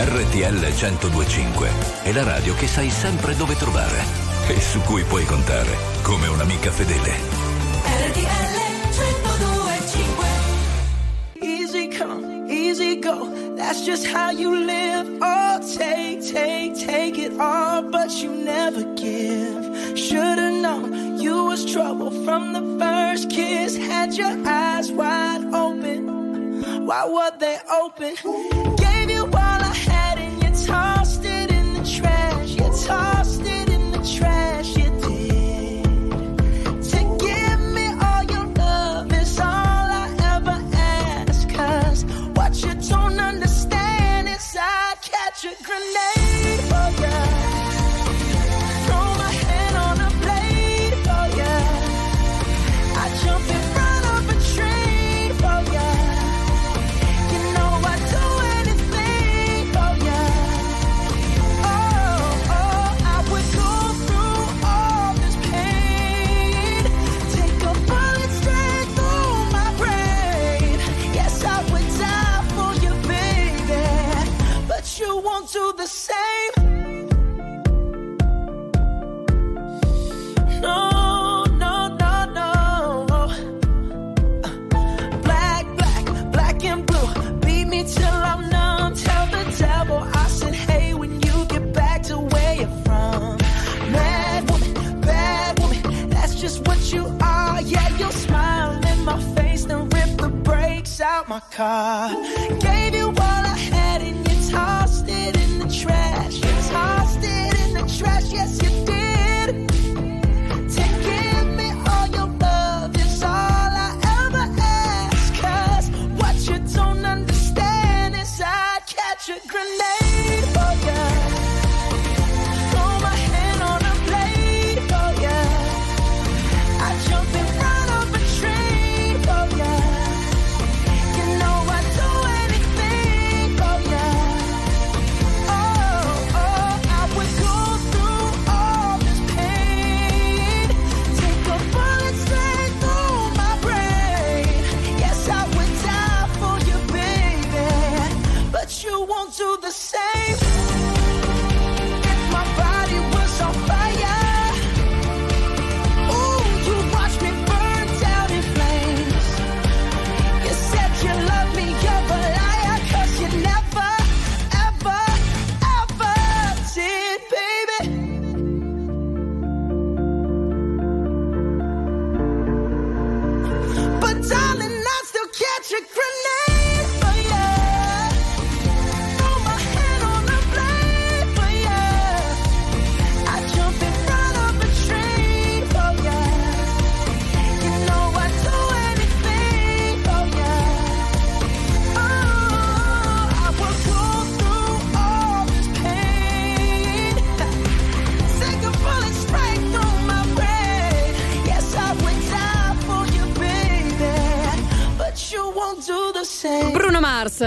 RTL 0.00 0.60
1025 0.60 1.70
è 2.04 2.12
la 2.12 2.22
radio 2.22 2.54
che 2.54 2.68
sai 2.68 2.88
sempre 2.88 3.34
dove 3.34 3.56
trovare 3.56 4.00
e 4.46 4.60
su 4.60 4.80
cui 4.82 5.02
puoi 5.02 5.24
contare 5.24 5.76
come 6.02 6.28
un'amica 6.28 6.70
fedele. 6.70 7.16
RTL 7.82 8.58
1025 8.94 10.26
Easy 11.40 11.88
come, 11.88 12.46
easy 12.48 13.00
go. 13.00 13.28
That's 13.56 13.84
just 13.84 14.06
how 14.06 14.30
you 14.30 14.54
live. 14.54 15.18
Oh, 15.20 15.58
take, 15.76 16.20
take, 16.20 16.74
take 16.76 17.18
it 17.18 17.32
all, 17.40 17.82
but 17.82 18.12
you 18.22 18.30
never 18.30 18.84
give. 18.94 19.98
Should've 19.98 20.60
known 20.62 21.18
you 21.18 21.46
was 21.46 21.64
trouble 21.64 22.12
from 22.22 22.52
the 22.52 22.62
first 22.78 23.30
kiss. 23.30 23.76
Had 23.76 24.14
your 24.14 24.36
eyes 24.46 24.92
wide 24.92 25.42
open. 25.52 26.86
Why 26.86 27.04
were 27.04 27.36
they 27.36 27.58
open? 27.82 28.67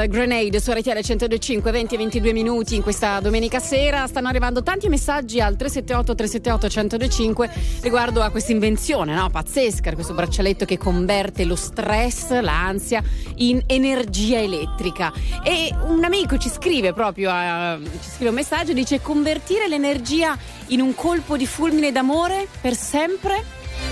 Grenade 0.08 0.60
su 0.60 0.72
RTL 0.72 0.89
102.5, 0.89 1.72
20 1.72 1.96
e 1.96 1.98
22 1.98 2.34
minuti 2.34 2.76
in 2.76 2.82
questa 2.82 3.20
domenica 3.20 3.60
sera. 3.60 4.08
Stanno 4.08 4.28
arrivando 4.28 4.64
tanti 4.64 4.88
messaggi 4.88 5.42
al 5.42 5.56
378 5.56 6.16
378 6.16 6.98
1025 6.98 7.50
riguardo 7.82 8.22
a 8.22 8.30
questa 8.30 8.52
invenzione 8.52 9.14
no? 9.14 9.30
pazzesca, 9.30 9.94
questo 9.94 10.14
braccialetto 10.14 10.66
che 10.66 10.78
converte 10.78 11.44
lo 11.44 11.56
stress, 11.56 12.39
l'ansia 12.39 13.04
in 13.36 13.64
energia 13.66 14.39
elettrica. 14.39 15.12
E 15.44 15.76
un 15.84 16.04
amico 16.04 16.38
ci 16.38 16.50
scrive 16.50 16.94
proprio, 16.94 17.30
a- 17.32 17.78
ci 17.80 18.10
scrive 18.10 18.30
un 18.30 18.36
messaggio, 18.36 18.74
dice 18.74 19.02
convertire 19.02 19.68
l'energia 19.68 20.38
in 20.68 20.82
un 20.82 20.96
colpo 20.96 21.38
di 21.38 21.46
fulmine 21.46 21.92
d'amore 21.92 22.48
per 22.62 22.76
sempre? 22.76 23.51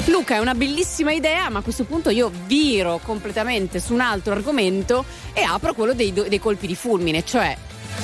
Luca, 0.09 0.35
è 0.35 0.39
una 0.39 0.55
bellissima 0.55 1.11
idea, 1.11 1.49
ma 1.49 1.59
a 1.59 1.61
questo 1.61 1.83
punto 1.83 2.09
io 2.09 2.31
viro 2.45 2.99
completamente 3.03 3.79
su 3.79 3.93
un 3.93 3.99
altro 4.01 4.33
argomento 4.33 5.05
e 5.33 5.41
apro 5.41 5.73
quello 5.73 5.93
dei, 5.93 6.11
dei 6.11 6.39
colpi 6.39 6.65
di 6.65 6.75
fulmine, 6.75 7.23
cioè 7.23 7.55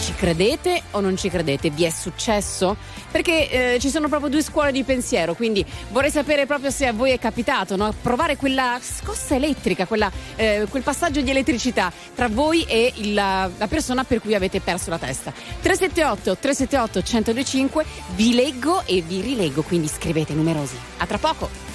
ci 0.01 0.13
credete 0.13 0.83
o 0.91 0.99
non 0.99 1.17
ci 1.17 1.29
credete? 1.29 1.71
Vi 1.71 1.83
è 1.83 1.89
successo? 1.89 2.75
Perché 3.09 3.73
eh, 3.75 3.79
ci 3.79 3.89
sono 3.89 4.07
proprio 4.07 4.29
due 4.29 4.43
scuole 4.43 4.71
di 4.71 4.83
pensiero, 4.83 5.33
quindi 5.33 5.65
vorrei 5.89 6.11
sapere 6.11 6.45
proprio 6.45 6.69
se 6.69 6.85
a 6.85 6.93
voi 6.93 7.11
è 7.11 7.17
capitato 7.17 7.75
no? 7.75 7.93
provare 8.01 8.35
quella 8.35 8.77
scossa 8.81 9.35
elettrica, 9.35 9.85
quella, 9.87 10.11
eh, 10.35 10.67
quel 10.69 10.83
passaggio 10.83 11.21
di 11.21 11.29
elettricità 11.31 11.91
tra 12.13 12.27
voi 12.27 12.65
e 12.67 12.93
il- 12.97 13.13
la, 13.13 13.49
persona 13.67 14.03
per 14.03 14.21
cui 14.21 14.35
avete 14.35 14.59
perso 14.59 14.89
la 14.91 14.99
testa. 14.99 15.31
378 15.31 16.37
378 16.37 16.99
1025 16.99 17.85
vi 18.15 18.35
leggo 18.35 18.83
e 18.85 19.01
vi 19.01 19.21
rileggo, 19.21 19.63
quindi 19.63 19.87
scrivete 19.87 20.33
numerosi. 20.33 20.75
A 20.97 21.05
tra 21.07 21.17
poco! 21.17 21.74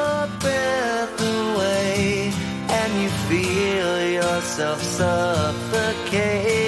myself 4.51 4.83
suffocate. 4.83 6.60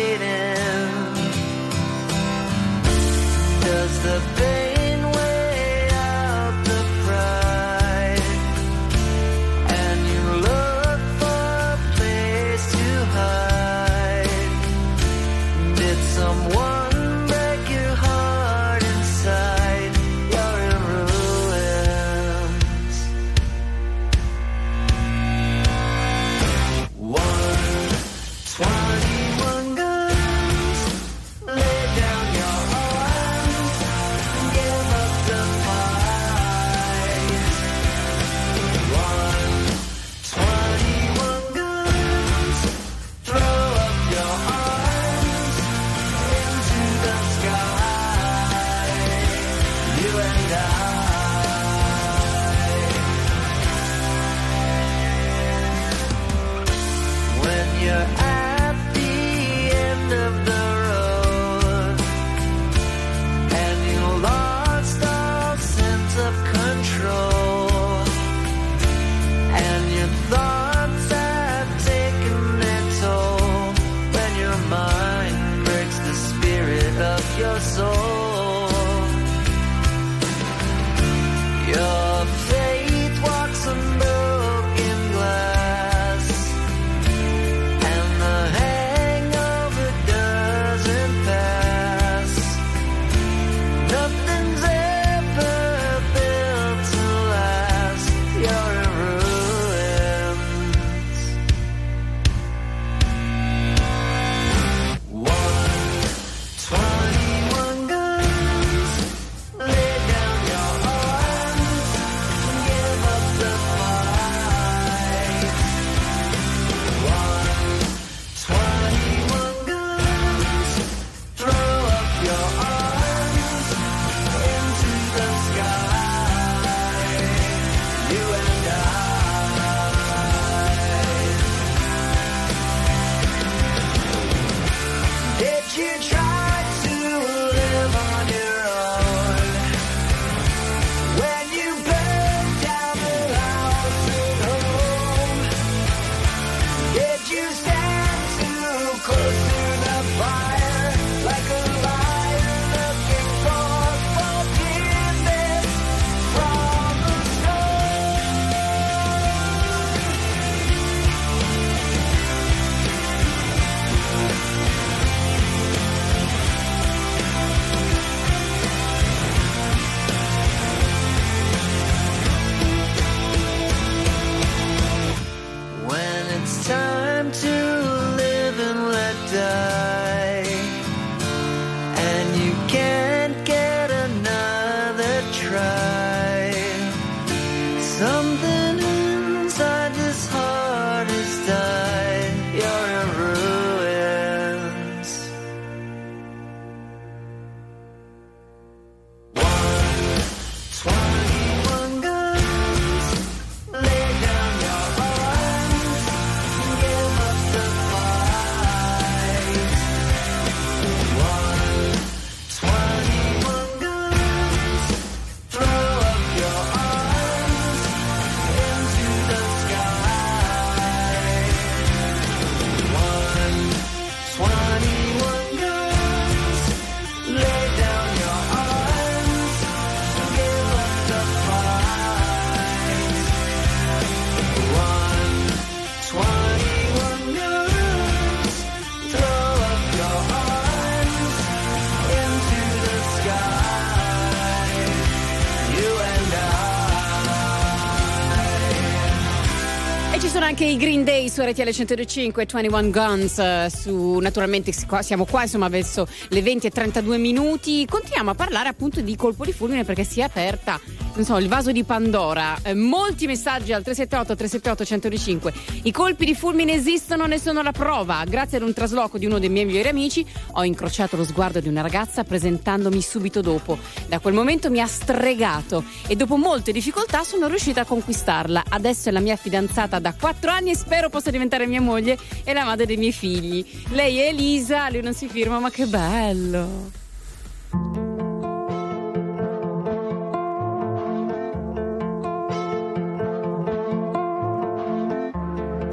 Anche 250.63 250.65
i 250.65 250.77
Green 250.77 251.03
Day 251.03 251.29
su 251.29 251.41
RTL 251.41 251.69
105, 251.69 252.45
21 252.45 252.89
Guns, 252.89 253.37
eh, 253.37 253.67
su, 253.69 254.17
naturalmente 254.19 254.71
siamo 254.71 255.25
qua 255.25 255.41
insomma 255.41 255.67
verso 255.67 256.07
le 256.29 256.41
20 256.41 256.67
e 256.67 256.69
32 256.69 257.17
minuti, 257.17 257.85
continuiamo 257.85 258.31
a 258.31 258.35
parlare 258.35 258.69
appunto 258.69 259.01
di 259.01 259.15
colpo 259.17 259.43
di 259.43 259.51
fulmine 259.51 259.83
perché 259.83 260.05
si 260.05 260.21
è 260.21 260.23
aperta, 260.23 260.79
non 261.15 261.25
so, 261.25 261.37
il 261.37 261.47
vaso 261.47 261.71
di 261.71 261.83
Pandora, 261.83 262.57
Eh, 262.63 262.73
molti 262.73 263.27
messaggi 263.27 263.71
al 263.71 263.83
378 263.83 264.35
378 264.35 264.85
105, 264.85 265.53
i 265.83 265.91
colpi 265.91 266.25
di 266.25 266.33
fulmine 266.33 266.73
esistono, 266.73 267.25
ne 267.25 267.37
sono 267.37 267.61
la 267.61 267.71
prova, 267.71 268.23
grazie 268.25 268.57
ad 268.57 268.63
un 268.63 268.73
trasloco 268.73 269.17
di 269.17 269.25
uno 269.25 269.37
dei 269.37 269.49
miei 269.49 269.65
migliori 269.65 269.89
amici 269.89 270.25
ho 270.53 270.63
incrociato 270.63 271.15
lo 271.15 271.23
sguardo 271.23 271.59
di 271.59 271.67
una 271.67 271.81
ragazza 271.81 272.23
presentandomi 272.23 273.01
subito 273.01 273.41
dopo, 273.41 273.77
da 274.07 274.19
quel 274.19 274.33
momento 274.33 274.69
mi 274.71 274.79
ha 274.79 274.87
stregato 274.87 275.83
e 276.07 276.15
dopo 276.15 276.35
molte 276.35 276.71
difficoltà 276.71 277.23
sono 277.23 277.47
riuscita 277.47 277.81
a 277.81 277.85
conquistarla, 277.85 278.63
adesso 278.69 279.09
è 279.09 279.11
la 279.11 279.19
mia 279.19 279.35
fidanzata 279.35 279.99
da 279.99 280.13
4 280.19 280.49
anni 280.49 280.71
e 280.71 280.75
spero 280.75 281.09
possa 281.09 281.29
diventare 281.29 281.67
mia 281.67 281.81
moglie 281.81 282.17
e 282.43 282.53
la 282.53 282.63
madre 282.63 282.85
dei 282.85 282.97
miei 282.97 283.13
figli. 283.13 283.63
Lei 283.89 284.17
è 284.17 284.27
Elisa, 284.29 284.89
lui 284.89 285.01
non 285.01 285.13
si 285.13 285.27
firma, 285.27 285.59
ma 285.59 285.69
che 285.69 285.85
bello! 285.85 287.02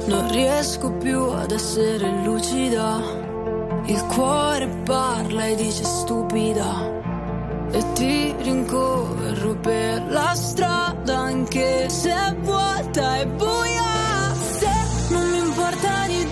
Non 0.05 0.31
riesco 0.31 0.91
più 0.93 1.21
ad 1.29 1.51
essere 1.51 2.23
lucida. 2.23 2.99
Il 3.85 4.03
cuore 4.05 4.67
parla 4.83 5.45
e 5.45 5.55
dice 5.55 5.83
stupida. 5.83 6.99
E 7.71 7.91
ti 7.93 8.35
rincorro 8.41 9.55
per 9.61 10.03
la 10.09 10.33
strada 10.33 11.17
anche 11.17 11.89
se 11.89 12.09
è 12.09 12.35
vuota 12.41 13.19
e 13.19 13.27
buia. 13.27 14.33
Se 14.33 14.69
non 15.09 15.29
mi 15.29 15.37
importa 15.37 16.07
di 16.07 16.29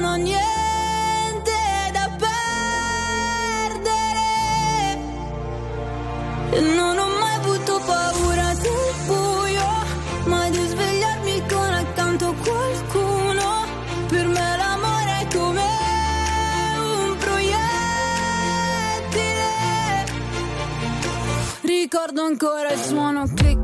non 0.00 0.10
ho 0.10 0.16
niente 0.16 1.52
da 1.92 2.10
perdere. 2.18 2.42
Non 6.74 6.98
ho 6.98 7.08
mai 7.20 7.34
avuto 7.36 7.80
paura 7.86 8.52
del 8.54 8.94
buio, 9.06 9.68
mai 10.24 10.50
di 10.50 10.66
svegliarmi 10.66 11.42
con 11.48 11.72
accanto 11.72 12.34
qualcuno. 12.42 13.66
Per 14.08 14.26
me 14.26 14.56
l'amore 14.56 15.18
è 15.20 15.26
come 15.32 15.68
un 16.80 17.16
proiettile. 17.18 17.62
Ricordo 21.60 22.22
ancora 22.22 22.72
il 22.72 22.80
suono 22.80 23.28
click, 23.32 23.63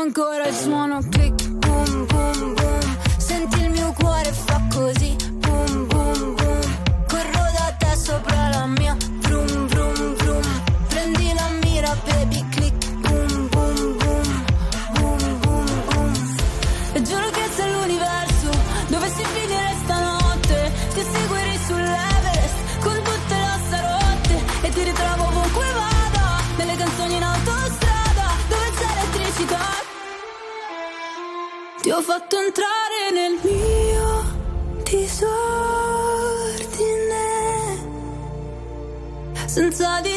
ancora 0.00 0.46
il 0.46 0.54
suono 0.54 1.00
click, 1.10 1.19
ho 32.00 32.02
fatto 32.02 32.36
entrare 32.40 33.10
nel 33.12 33.38
mio 33.42 34.24
disordine. 34.84 35.28
Senza 39.44 40.00
di 40.00 40.09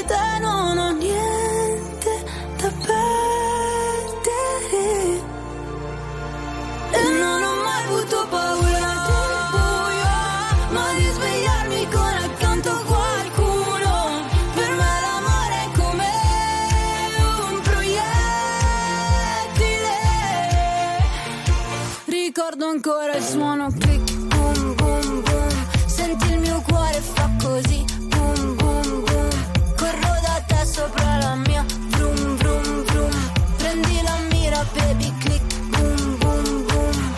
suono 23.34 23.68
click, 23.80 24.14
boom, 24.28 24.76
boom, 24.76 25.24
boom. 25.24 25.66
Senti 25.88 26.32
il 26.34 26.40
mio 26.40 26.62
cuore 26.62 27.02
fa 27.02 27.28
così, 27.42 27.84
boom, 28.10 28.56
boom, 28.56 29.04
boom. 29.06 29.30
Corro 29.76 30.14
da 30.22 30.44
te 30.46 30.66
sopra 30.66 31.18
la 31.18 31.36
mia, 31.48 31.66
vroom, 31.90 32.38
vroom, 32.38 32.84
vroom. 32.84 33.32
Prendi 33.58 34.02
la 34.04 34.18
mira, 34.30 34.64
baby, 34.76 35.12
click, 35.18 35.56
boom, 35.70 36.18
boom, 36.20 36.66
boom. 36.68 37.14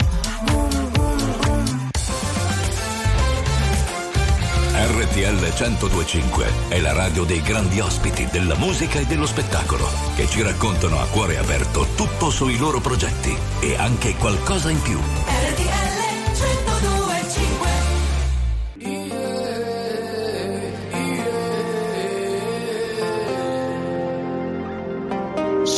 Boom, 0.46 0.90
boom, 0.92 1.36
boom. 1.42 1.90
RTL 4.72 5.38
1025 5.38 6.46
è 6.68 6.80
la 6.80 6.92
radio 6.94 7.24
dei 7.24 7.42
grandi 7.42 7.78
ospiti 7.80 8.26
della 8.32 8.56
musica 8.56 8.98
e 8.98 9.04
dello 9.04 9.26
spettacolo 9.26 9.86
che 10.14 10.26
ci 10.26 10.40
raccontano 10.40 10.98
a 10.98 11.04
cuore 11.10 11.36
aperto 11.36 11.86
tutto 11.94 12.30
sui 12.30 12.56
loro 12.56 12.80
progetti 12.80 13.36
e 13.60 13.76
anche 13.76 14.14
qualcosa 14.14 14.70
in 14.70 14.80
più. 14.80 15.35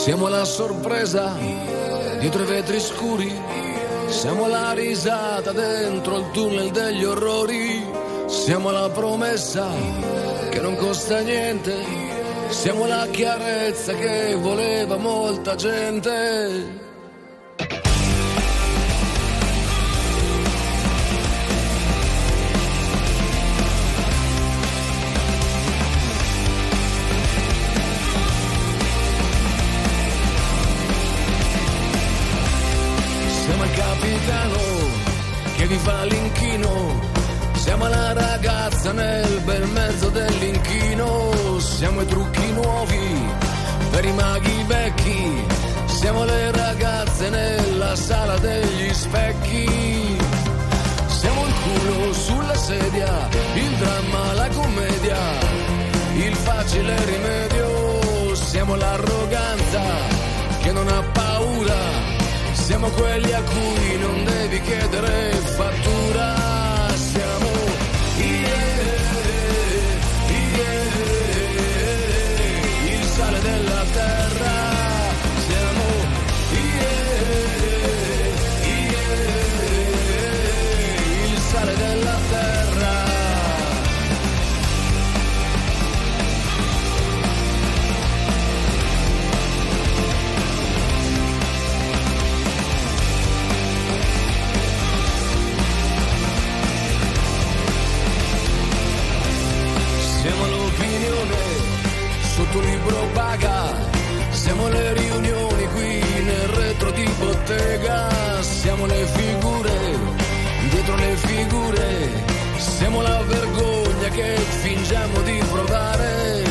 Siamo 0.09 0.29
la 0.29 0.47
sorpresa 0.47 1.37
dietro 2.19 2.43
i 2.43 2.47
vetri 2.47 2.81
scuri, 2.81 3.31
siamo 4.07 4.49
la 4.49 4.73
risata 4.73 5.53
dentro 5.53 6.21
il 6.21 6.31
tunnel 6.31 6.71
degli 6.71 7.05
orrori, 7.05 7.85
siamo 8.25 8.71
la 8.71 8.89
promessa 8.89 9.69
che 10.49 10.61
non 10.61 10.77
costa 10.77 11.21
niente, 11.21 11.75
siamo 12.49 12.87
la 12.87 13.07
chiarezza 13.11 13.93
che 13.93 14.35
voleva 14.37 14.97
molta 14.97 15.55
gente. 15.57 16.88
Capitano 34.29 34.59
che 35.57 35.67
vi 35.67 35.77
fa 35.79 36.05
l'inchino. 36.05 37.01
Siamo 37.55 37.89
la 37.89 38.13
ragazza 38.13 38.93
nel 38.93 39.41
bel 39.45 39.67
mezzo 39.69 40.09
dell'inchino. 40.11 41.59
Siamo 41.59 42.03
i 42.03 42.07
trucchi 42.07 42.53
nuovi 42.53 43.31
per 43.91 44.05
i 44.05 44.13
maghi 44.13 44.63
vecchi. 44.67 45.45
Siamo 45.87 46.25
le 46.25 46.53
ragazze 46.53 47.31
nella 47.31 47.97
sala 47.97 48.37
degli 48.39 48.93
specchi. 48.93 50.17
Siamo 51.07 51.47
il 51.47 51.55
culo 51.63 52.13
sulla 52.13 52.55
sedia, 52.55 53.29
il 53.55 53.71
dramma, 53.77 54.33
la 54.35 54.49
commedia, 54.49 55.19
il 56.15 56.35
facile 56.35 57.05
rimedio. 57.05 58.35
Siamo 58.35 58.77
l'arroganza 58.77 59.83
che 60.63 60.73
non 60.73 60.87
ha 60.89 61.03
paura. 61.13 62.08
Siamo 62.69 62.90
quelli 62.90 63.32
a 63.32 63.43
cui 63.45 63.97
non 63.99 64.24
devi 64.24 64.61
chiedere 64.61 65.31
fattura. 65.57 66.58
Sotto 102.89 102.97
libro 102.97 103.06
paga, 103.12 103.74
siamo 104.31 104.69
le 104.69 104.93
riunioni 104.94 105.66
qui 105.74 106.01
nel 106.24 106.48
retro 106.48 106.90
di 106.93 107.09
bottega, 107.19 108.09
siamo 108.40 108.86
le 108.86 109.06
figure 109.06 110.28
dietro 110.70 110.97
le 110.97 111.16
figure, 111.16 112.10
siamo 112.56 113.02
la 113.02 113.23
vergogna 113.23 114.09
che 114.09 114.36
fingiamo 114.62 115.20
di 115.23 115.43
provare. 115.51 116.44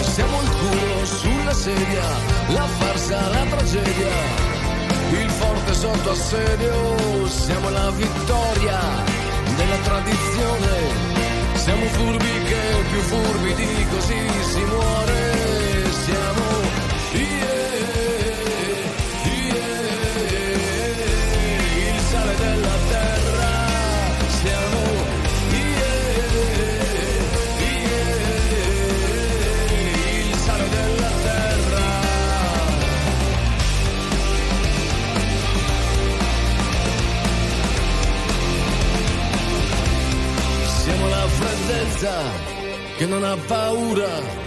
Siamo 0.00 0.40
il 0.40 0.48
culo 0.48 1.04
sulla 1.04 1.52
sedia, 1.52 2.04
la 2.48 2.66
farsa, 2.78 3.28
la 3.28 3.44
tragedia, 3.50 4.14
il 5.10 5.30
forte 5.30 5.74
sotto 5.74 6.10
assedio, 6.10 7.28
siamo 7.28 7.68
la 7.70 7.90
vittoria 7.90 8.78
della 9.56 9.76
tradizione. 9.82 11.15
Siamo 11.66 11.84
furbi 11.86 12.44
che 12.44 12.84
più 12.90 13.00
furbi 13.00 13.54
di 13.54 13.86
così 13.90 14.28
si 14.52 14.64
muore. 14.66 15.35
Freddezza 42.06 42.54
che 42.96 43.06
non 43.06 43.24
ha 43.24 43.36
paura. 43.46 44.44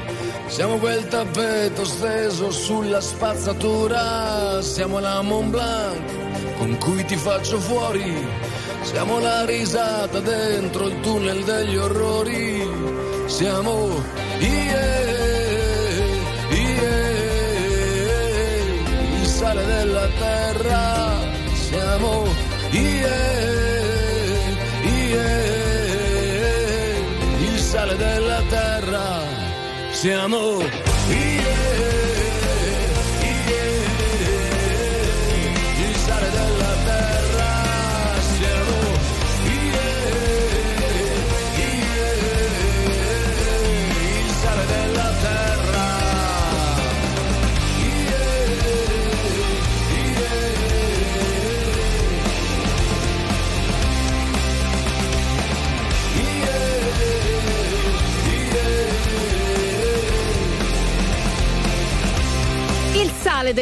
Siamo 0.47 0.77
quel 0.77 1.07
tappeto 1.07 1.85
steso 1.85 2.49
sulla 2.51 3.01
spazzatura. 3.01 4.61
Siamo 4.61 4.99
la 4.99 5.21
Mont 5.21 5.49
Blanc 5.49 6.57
con 6.57 6.77
cui 6.77 7.05
ti 7.05 7.15
faccio 7.15 7.59
fuori. 7.59 8.27
Siamo 8.81 9.19
la 9.19 9.45
risata 9.45 10.19
dentro 10.19 10.87
il 10.87 10.99
tunnel 11.01 11.43
degli 11.43 11.75
orrori. 11.75 12.67
Siamo 13.27 14.01
yeah, 14.39 15.07
yeah, 16.49 17.09
il 19.21 19.27
sale 19.27 19.65
della 19.65 20.07
terra. 20.17 21.13
Siamo 21.53 22.25
yeah, 22.71 23.58
terra. 30.01 30.29
Siamo 30.29 30.88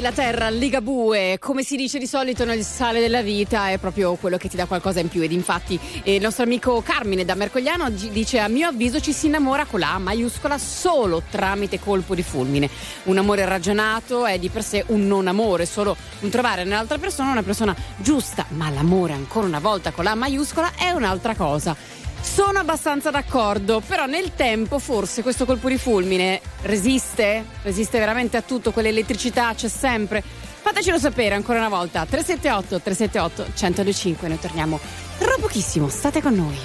della 0.07 0.11
terra, 0.11 0.49
Ligabue, 0.49 1.37
come 1.39 1.63
si 1.63 1.75
dice 1.75 1.99
di 1.99 2.07
solito 2.07 2.45
nel 2.45 2.63
sale 2.63 2.99
della 2.99 3.21
vita, 3.21 3.69
è 3.69 3.77
proprio 3.77 4.15
quello 4.15 4.37
che 4.37 4.47
ti 4.47 4.55
dà 4.55 4.65
qualcosa 4.65 4.99
in 4.99 5.09
più. 5.09 5.21
Ed 5.21 5.31
infatti 5.31 5.77
eh, 6.03 6.15
il 6.15 6.21
nostro 6.21 6.43
amico 6.43 6.81
Carmine 6.81 7.25
da 7.25 7.35
Mercogliano 7.35 7.89
dice: 7.89 8.39
A 8.39 8.47
mio 8.47 8.67
avviso 8.67 8.99
ci 9.01 9.11
si 9.11 9.27
innamora 9.27 9.65
con 9.65 9.79
la 9.79 9.95
A 9.95 9.99
maiuscola 9.99 10.57
solo 10.57 11.23
tramite 11.29 11.79
colpo 11.79 12.15
di 12.15 12.23
fulmine. 12.23 12.69
Un 13.03 13.17
amore 13.17 13.45
ragionato 13.45 14.25
è 14.25 14.39
di 14.39 14.49
per 14.49 14.63
sé 14.63 14.83
un 14.87 15.07
non 15.07 15.27
amore, 15.27 15.65
solo 15.65 15.95
un 16.21 16.29
trovare 16.29 16.63
nell'altra 16.63 16.97
persona 16.97 17.31
una 17.31 17.43
persona 17.43 17.75
giusta, 17.97 18.45
ma 18.49 18.69
l'amore 18.69 19.13
ancora 19.13 19.47
una 19.47 19.59
volta 19.59 19.91
con 19.91 20.03
la 20.05 20.11
A 20.11 20.15
maiuscola 20.15 20.71
è 20.77 20.91
un'altra 20.91 21.35
cosa. 21.35 21.75
Sono 22.21 22.59
abbastanza 22.59 23.09
d'accordo, 23.09 23.81
però 23.85 24.05
nel 24.05 24.33
tempo 24.35 24.79
forse 24.79 25.21
questo 25.21 25.45
colpo 25.45 25.69
di 25.69 25.77
fulmine 25.77 26.41
resiste? 26.61 27.45
Resiste 27.63 27.99
veramente 27.99 28.37
a 28.37 28.41
tutto, 28.41 28.71
quell'elettricità 28.71 29.53
c'è 29.53 29.67
sempre? 29.67 30.21
Fatecelo 30.21 30.99
sapere 30.99 31.35
ancora 31.35 31.59
una 31.59 31.69
volta, 31.69 32.05
378 32.05 32.81
378 32.81 33.41
1025, 33.53 34.27
noi 34.27 34.39
torniamo 34.39 34.79
tra 35.17 35.35
pochissimo, 35.39 35.87
state 35.87 36.21
con 36.21 36.35
noi. 36.35 36.57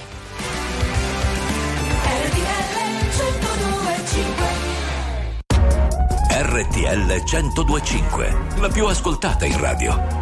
RTL 6.35 7.23
1025, 7.25 8.37
la 8.59 8.69
più 8.69 8.87
ascoltata 8.87 9.47
in 9.47 9.59
radio. 9.59 10.22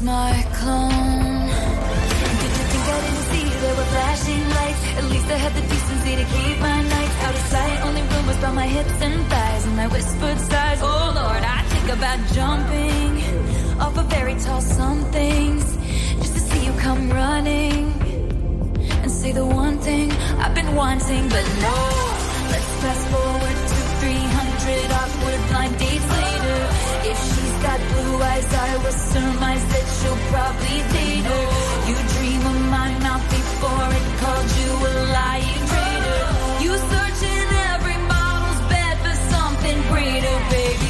Girl 0.00 0.06
my 0.06 0.46
clone. 0.52 1.48
Did 2.40 2.52
you 2.58 2.64
think 2.70 2.84
I 2.84 3.00
didn't 3.00 3.24
see 3.30 3.48
there 3.60 3.74
were 3.74 3.84
flashing 3.84 4.48
lights? 4.48 4.82
At 4.98 5.04
least 5.04 5.26
I 5.26 5.36
had 5.36 5.54
the 5.54 5.60
decency 5.62 6.16
to 6.16 6.24
keep 6.24 6.60
my 6.60 6.82
nights 6.82 7.16
out 7.24 7.34
of 7.34 7.40
sight. 7.40 7.80
Only 7.86 8.02
rumors 8.02 8.38
about 8.38 8.54
my 8.54 8.66
hips 8.66 9.02
and 9.02 9.26
thighs 9.26 9.66
and 9.66 9.76
my 9.76 9.86
whispered 9.88 10.38
sighs. 10.38 10.80
Oh 10.82 11.12
Lord, 11.14 11.42
I 11.42 11.62
think 11.72 11.88
about 11.96 12.18
jumping 12.32 13.80
off 13.80 13.96
a 13.96 14.02
very 14.02 14.34
tall 14.40 14.60
somethings 14.60 15.64
just 16.20 16.34
to 16.34 16.40
see 16.40 16.66
you 16.66 16.72
come 16.78 17.10
running 17.10 17.92
and 19.02 19.10
say 19.10 19.32
the 19.32 19.44
one 19.44 19.78
thing 19.78 20.12
I've 20.42 20.54
been 20.54 20.74
wanting, 20.74 21.28
but 21.28 21.44
no. 21.60 21.76
Let's 22.50 22.70
fast 22.82 23.08
forward 23.08 23.49
300 24.00 24.90
awkward 25.00 25.40
blind 25.48 25.78
dates 25.78 26.08
later. 26.08 26.60
If 27.10 27.18
she's 27.30 27.56
got 27.64 27.78
blue 27.92 28.16
eyes, 28.22 28.48
I 28.52 28.76
will 28.82 28.98
surmise 29.12 29.64
that 29.72 29.86
she'll 29.96 30.22
probably 30.32 30.78
date 30.96 31.26
her. 31.32 31.44
You 31.88 31.96
dream 32.14 32.42
of 32.52 32.58
my 32.76 32.90
mouth 33.04 33.24
before 33.28 33.88
it 33.98 34.06
called 34.20 34.50
you 34.60 34.70
a 34.88 34.92
lying 35.16 35.62
traitor. 35.70 36.22
You 36.64 36.72
search 36.90 37.20
in 37.36 37.46
every 37.72 37.98
model's 38.08 38.60
bed 38.72 38.96
for 39.04 39.16
something 39.34 39.78
greater, 39.92 40.36
baby. 40.48 40.89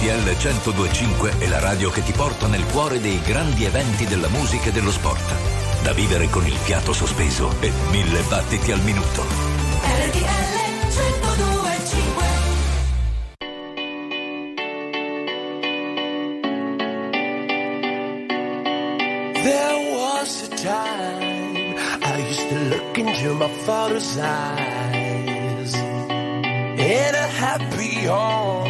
RTL 0.00 0.30
1025 0.30 1.36
è 1.40 1.46
la 1.46 1.58
radio 1.58 1.90
che 1.90 2.02
ti 2.02 2.12
porta 2.12 2.46
nel 2.46 2.64
cuore 2.64 3.02
dei 3.02 3.20
grandi 3.20 3.66
eventi 3.66 4.06
della 4.06 4.28
musica 4.28 4.70
e 4.70 4.72
dello 4.72 4.90
sport. 4.90 5.34
Da 5.82 5.92
vivere 5.92 6.30
con 6.30 6.46
il 6.46 6.54
fiato 6.54 6.94
sospeso 6.94 7.54
e 7.60 7.70
mille 7.90 8.22
battiti 8.22 8.72
al 8.72 8.80
minuto. 8.80 9.22
RTL 9.82 10.60
1025 10.88 12.24
Thank 19.42 19.90
time 20.62 21.76
I 22.02 22.26
used 22.26 22.48
to 22.48 22.58
look 22.70 22.96
into 22.96 23.34
my 23.34 23.48
father's 23.66 24.16
eyes. 24.16 25.74
In 25.74 27.14
a 27.14 27.26
happy 27.42 28.06
home, 28.06 28.69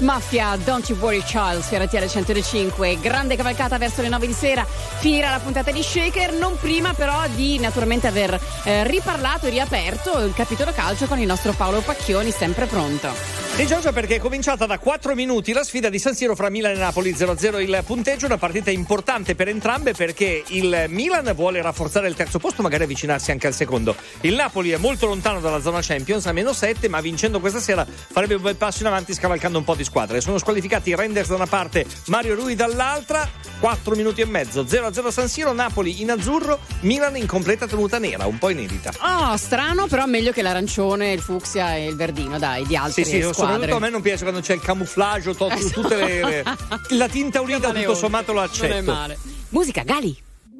Mafia, 0.00 0.56
Don't 0.64 0.88
You 0.88 0.98
Worry 0.98 1.22
Child, 1.22 1.62
su 1.62 1.74
RTL 1.74 2.06
105. 2.06 2.98
Grande 3.00 3.36
cavalcata 3.36 3.78
verso 3.78 4.02
le 4.02 4.08
9 4.08 4.26
di 4.26 4.32
sera. 4.32 4.64
Finirà 4.64 5.30
la 5.30 5.38
puntata 5.38 5.70
di 5.70 5.82
Shaker, 5.82 6.32
non 6.32 6.56
prima 6.58 6.92
però 6.94 7.26
di 7.34 7.58
naturalmente 7.58 8.06
aver 8.06 8.38
eh, 8.64 8.84
riparlato 8.86 9.46
e 9.46 9.50
riaperto 9.50 10.18
il 10.20 10.32
capitolo 10.34 10.72
calcio 10.72 11.06
con 11.06 11.18
il 11.18 11.26
nostro 11.26 11.52
Paolo 11.52 11.80
Pacchioni, 11.80 12.30
sempre 12.30 12.66
pronto. 12.66 13.40
Sì, 13.54 13.66
Giorgio, 13.66 13.92
perché 13.92 14.16
è 14.16 14.18
cominciata 14.20 14.64
da 14.64 14.78
4 14.78 15.14
minuti 15.14 15.52
la 15.52 15.64
sfida 15.64 15.90
di 15.90 15.98
San 15.98 16.14
Siro 16.14 16.34
fra 16.34 16.48
Milan 16.48 16.76
e 16.76 16.78
Napoli 16.78 17.12
0-0 17.12 17.60
il 17.60 17.82
punteggio, 17.84 18.24
una 18.26 18.38
partita 18.38 18.70
importante 18.70 19.34
per 19.34 19.48
entrambe 19.48 19.92
perché 19.92 20.42
il 20.46 20.86
Milan 20.88 21.32
vuole 21.34 21.60
rafforzare 21.60 22.08
il 22.08 22.14
terzo 22.14 22.38
posto, 22.38 22.62
magari 22.62 22.84
avvicinarsi 22.84 23.32
anche 23.32 23.46
al 23.46 23.54
secondo. 23.54 23.94
Il 24.22 24.34
Napoli 24.34 24.68
è 24.70 24.76
molto 24.76 25.06
lontano 25.06 25.40
dalla 25.40 25.62
zona 25.62 25.78
Champions, 25.80 26.26
a 26.26 26.32
meno 26.32 26.52
7, 26.52 26.88
ma 26.90 27.00
vincendo 27.00 27.40
questa 27.40 27.58
sera 27.58 27.86
farebbe 27.86 28.34
un 28.34 28.42
bel 28.42 28.56
passo 28.56 28.80
in 28.82 28.88
avanti 28.88 29.14
scavalcando 29.14 29.56
un 29.56 29.64
po' 29.64 29.74
di 29.74 29.82
squadre. 29.82 30.20
Sono 30.20 30.36
squalificati 30.36 30.94
Renders 30.94 31.28
da 31.28 31.36
una 31.36 31.46
parte, 31.46 31.86
Mario 32.08 32.34
Rui 32.34 32.54
dall'altra, 32.54 33.26
4 33.60 33.94
minuti 33.96 34.20
e 34.20 34.26
mezzo, 34.26 34.62
0-0 34.64 35.08
San 35.08 35.26
Siro, 35.26 35.54
Napoli 35.54 36.02
in 36.02 36.10
azzurro, 36.10 36.58
Milan 36.80 37.16
in 37.16 37.26
completa 37.26 37.66
tenuta 37.66 37.98
nera, 37.98 38.26
un 38.26 38.36
po' 38.36 38.50
inedita. 38.50 38.92
Oh, 39.00 39.36
strano, 39.38 39.86
però 39.86 40.04
meglio 40.04 40.32
che 40.32 40.42
l'arancione, 40.42 41.12
il 41.12 41.20
fucsia 41.20 41.76
e 41.76 41.86
il 41.86 41.96
verdino, 41.96 42.38
dai, 42.38 42.66
di 42.66 42.76
altre 42.76 43.04
Sì, 43.04 43.10
sì, 43.12 43.16
squadre. 43.22 43.34
soprattutto 43.52 43.76
a 43.76 43.80
me 43.80 43.88
non 43.88 44.02
piace 44.02 44.22
quando 44.24 44.40
c'è 44.42 44.52
il 44.52 44.60
camouflage, 44.60 45.34
to- 45.34 45.48
tutte 45.72 45.96
le, 45.96 46.22
le- 46.24 46.44
la 46.90 47.08
tinta 47.08 47.40
unita, 47.40 47.72
tutto 47.72 47.94
sommato 47.94 48.32
lo 48.34 48.40
accetto. 48.42 48.66
Non 48.68 48.76
è 48.76 48.80
male. 48.82 49.18
Musica, 49.48 49.82
Gali. 49.82 50.14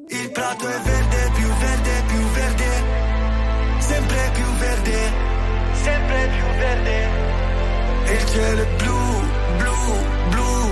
Il 0.08 0.30
prato 0.32 0.66
è 0.66 0.80
verde, 0.80 1.30
più 1.34 1.49
più 6.28 6.44
verde. 6.58 7.08
Il 8.12 8.26
cielo 8.26 8.62
è 8.62 8.66
blu, 8.76 9.20
blu, 9.58 10.04
blu. 10.28 10.70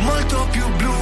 Molto 0.00 0.46
più 0.50 0.66
blu. 0.76 1.01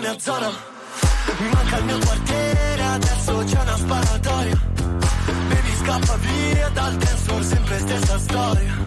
mia 0.00 0.18
zona. 0.18 0.50
Mi 1.38 1.48
manca 1.50 1.76
il 1.78 1.84
mio 1.84 1.98
quartiere, 1.98 2.82
adesso 2.82 3.44
c'è 3.44 3.60
una 3.60 3.76
sparatoria. 3.76 4.60
Baby 5.48 5.74
scappa 5.82 6.16
via 6.16 6.68
dal 6.70 6.96
floor, 6.98 7.44
sempre 7.44 7.78
stessa 7.78 8.18
storia. 8.18 8.86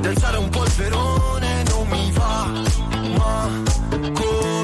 Danzare 0.00 0.36
un 0.38 0.48
polverone 0.48 1.62
non 1.68 1.88
mi 1.88 2.12
va, 2.12 2.50
ma 3.16 3.62
come 4.12 4.61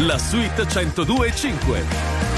la 0.00 0.16
suite 0.16 0.62
102.5. 0.62 2.30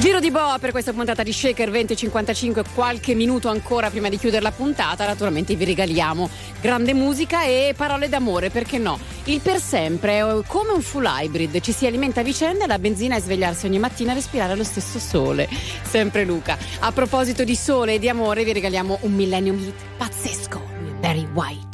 Giro 0.00 0.18
di 0.18 0.30
boa 0.30 0.58
per 0.58 0.72
questa 0.72 0.92
puntata 0.92 1.22
di 1.22 1.32
Shaker 1.32 1.70
2055, 1.70 2.64
qualche 2.74 3.14
minuto 3.14 3.48
ancora 3.48 3.88
prima 3.88 4.08
di 4.08 4.18
chiudere 4.18 4.42
la 4.42 4.50
puntata, 4.50 5.06
naturalmente 5.06 5.54
vi 5.54 5.64
regaliamo 5.64 6.28
grande 6.64 6.94
musica 6.94 7.44
e 7.44 7.74
parole 7.76 8.08
d'amore, 8.08 8.48
perché 8.48 8.78
no? 8.78 8.98
Il 9.24 9.42
per 9.42 9.60
sempre 9.60 10.20
è 10.20 10.46
come 10.46 10.72
un 10.72 10.80
full 10.80 11.04
hybrid, 11.04 11.60
ci 11.60 11.72
si 11.72 11.84
alimenta 11.84 12.20
a 12.20 12.22
vicenda 12.22 12.66
la 12.66 12.78
benzina 12.78 13.16
è 13.16 13.20
svegliarsi 13.20 13.66
ogni 13.66 13.78
mattina 13.78 14.12
e 14.12 14.14
respirare 14.14 14.56
lo 14.56 14.64
stesso 14.64 14.98
sole. 14.98 15.46
Sempre 15.84 16.24
Luca. 16.24 16.56
A 16.78 16.90
proposito 16.90 17.44
di 17.44 17.54
sole 17.54 17.94
e 17.94 17.98
di 17.98 18.08
amore 18.08 18.44
vi 18.44 18.54
regaliamo 18.54 18.96
un 19.02 19.12
Millennium 19.12 19.58
Hit 19.58 19.74
pazzesco, 19.98 20.62
Barry 21.00 21.28
White. 21.34 21.73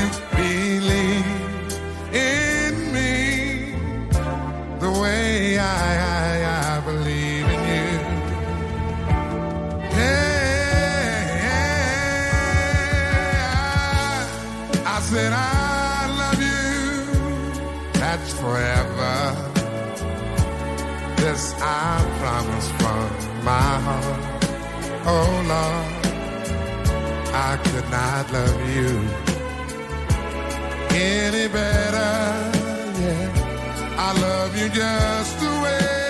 This 21.31 21.55
I 21.61 21.95
promise 22.19 22.69
from 22.71 23.45
my 23.45 23.71
heart. 23.85 24.43
Oh 25.07 25.31
Lord. 25.51 25.91
I 27.33 27.55
could 27.63 27.89
not 27.89 28.29
love 28.33 28.61
you 28.75 28.91
any 30.93 31.47
better. 31.47 32.11
Yeah, 32.99 33.95
I 33.97 34.09
love 34.19 34.57
you 34.59 34.67
just 34.67 35.39
the 35.39 35.51
way 35.63 36.00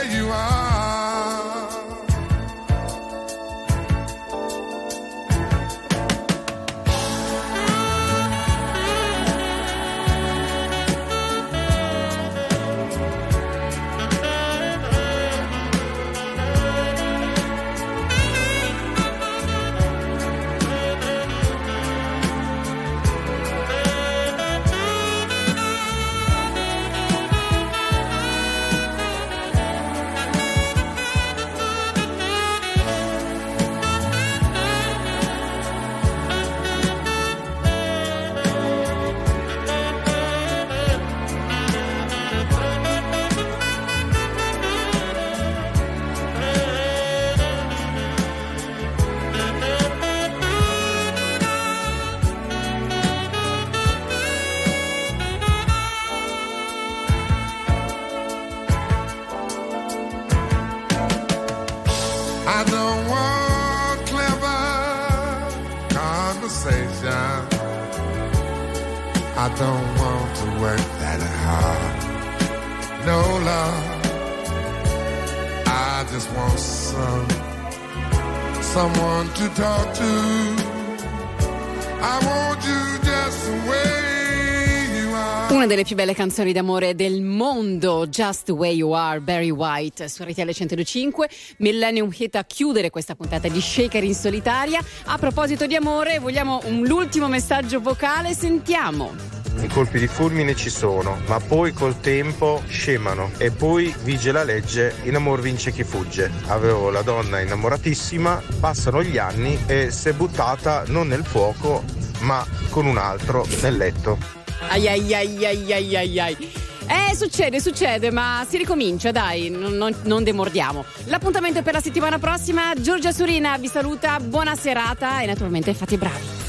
delle 85.72 85.84
più 85.86 85.96
belle 85.96 86.14
canzoni 86.14 86.52
d'amore 86.52 86.96
del 86.96 87.22
mondo, 87.22 88.06
Just 88.06 88.44
the 88.44 88.52
Way 88.52 88.76
You 88.76 88.92
Are, 88.92 89.22
Barry 89.22 89.52
White, 89.52 90.10
su 90.10 90.22
RTL 90.22 90.50
105, 90.52 91.30
Millennium 91.60 92.10
Hit 92.14 92.36
a 92.36 92.44
chiudere 92.44 92.90
questa 92.90 93.16
puntata 93.16 93.48
di 93.48 93.62
Shaker 93.62 94.04
in 94.04 94.14
solitaria. 94.14 94.84
A 95.06 95.18
proposito 95.18 95.68
di 95.68 95.76
amore, 95.76 96.20
vogliamo 96.20 96.60
un- 96.66 96.86
l'ultimo 96.86 97.30
messaggio 97.30 97.80
vocale, 97.80 98.34
sentiamo. 98.34 99.14
I 99.62 99.68
colpi 99.68 100.00
di 100.00 100.08
fulmine 100.08 100.56
ci 100.56 100.70
sono, 100.70 101.22
ma 101.28 101.40
poi 101.40 101.72
col 101.72 102.02
tempo 102.02 102.62
scemano 102.68 103.32
e 103.38 103.52
poi 103.52 103.96
vige 104.04 104.34
la 104.34 104.44
legge, 104.44 104.96
in 105.04 105.16
amor 105.16 105.40
vince 105.40 105.72
chi 105.72 105.86
fugge. 105.86 106.30
Avevo 106.48 106.90
la 106.90 107.02
donna 107.02 107.40
innamoratissima, 107.40 108.44
passano 108.60 109.02
gli 109.02 109.18
anni 109.18 109.58
e 109.68 109.90
si 109.90 110.10
è 110.10 110.12
buttata 110.12 110.84
non 110.88 111.08
nel 111.08 111.24
fuoco, 111.24 111.82
ma 112.24 112.46
con 112.70 112.86
un 112.86 112.98
altro 112.98 113.48
nel 113.62 113.78
letto. 113.78 114.41
Ai 114.70 114.88
ai 114.88 115.14
ai 115.14 115.46
ai 115.46 115.74
ai 115.74 115.96
ai 115.96 116.20
ai. 116.20 116.52
Eh, 116.88 117.16
succede, 117.16 117.60
succede, 117.62 118.12
ma 118.12 118.46
si 118.48 118.58
ricomincia, 118.58 119.12
dai, 119.12 119.50
non, 119.50 119.74
non- 119.78 119.96
non 120.04 120.24
demordiamo. 120.24 120.84
L'appuntamento 121.06 121.60
è 121.60 121.62
per 121.62 121.74
la 121.74 121.82
settimana 121.82 122.20
prossima. 122.20 122.74
Giorgia 122.78 123.12
Surina 123.12 123.58
vi 123.58 123.68
saluta, 123.68 124.20
buona 124.20 124.56
serata 124.56 125.22
e 125.22 125.26
naturalmente 125.26 125.74
fate 125.74 125.98
bravi. 125.98 126.41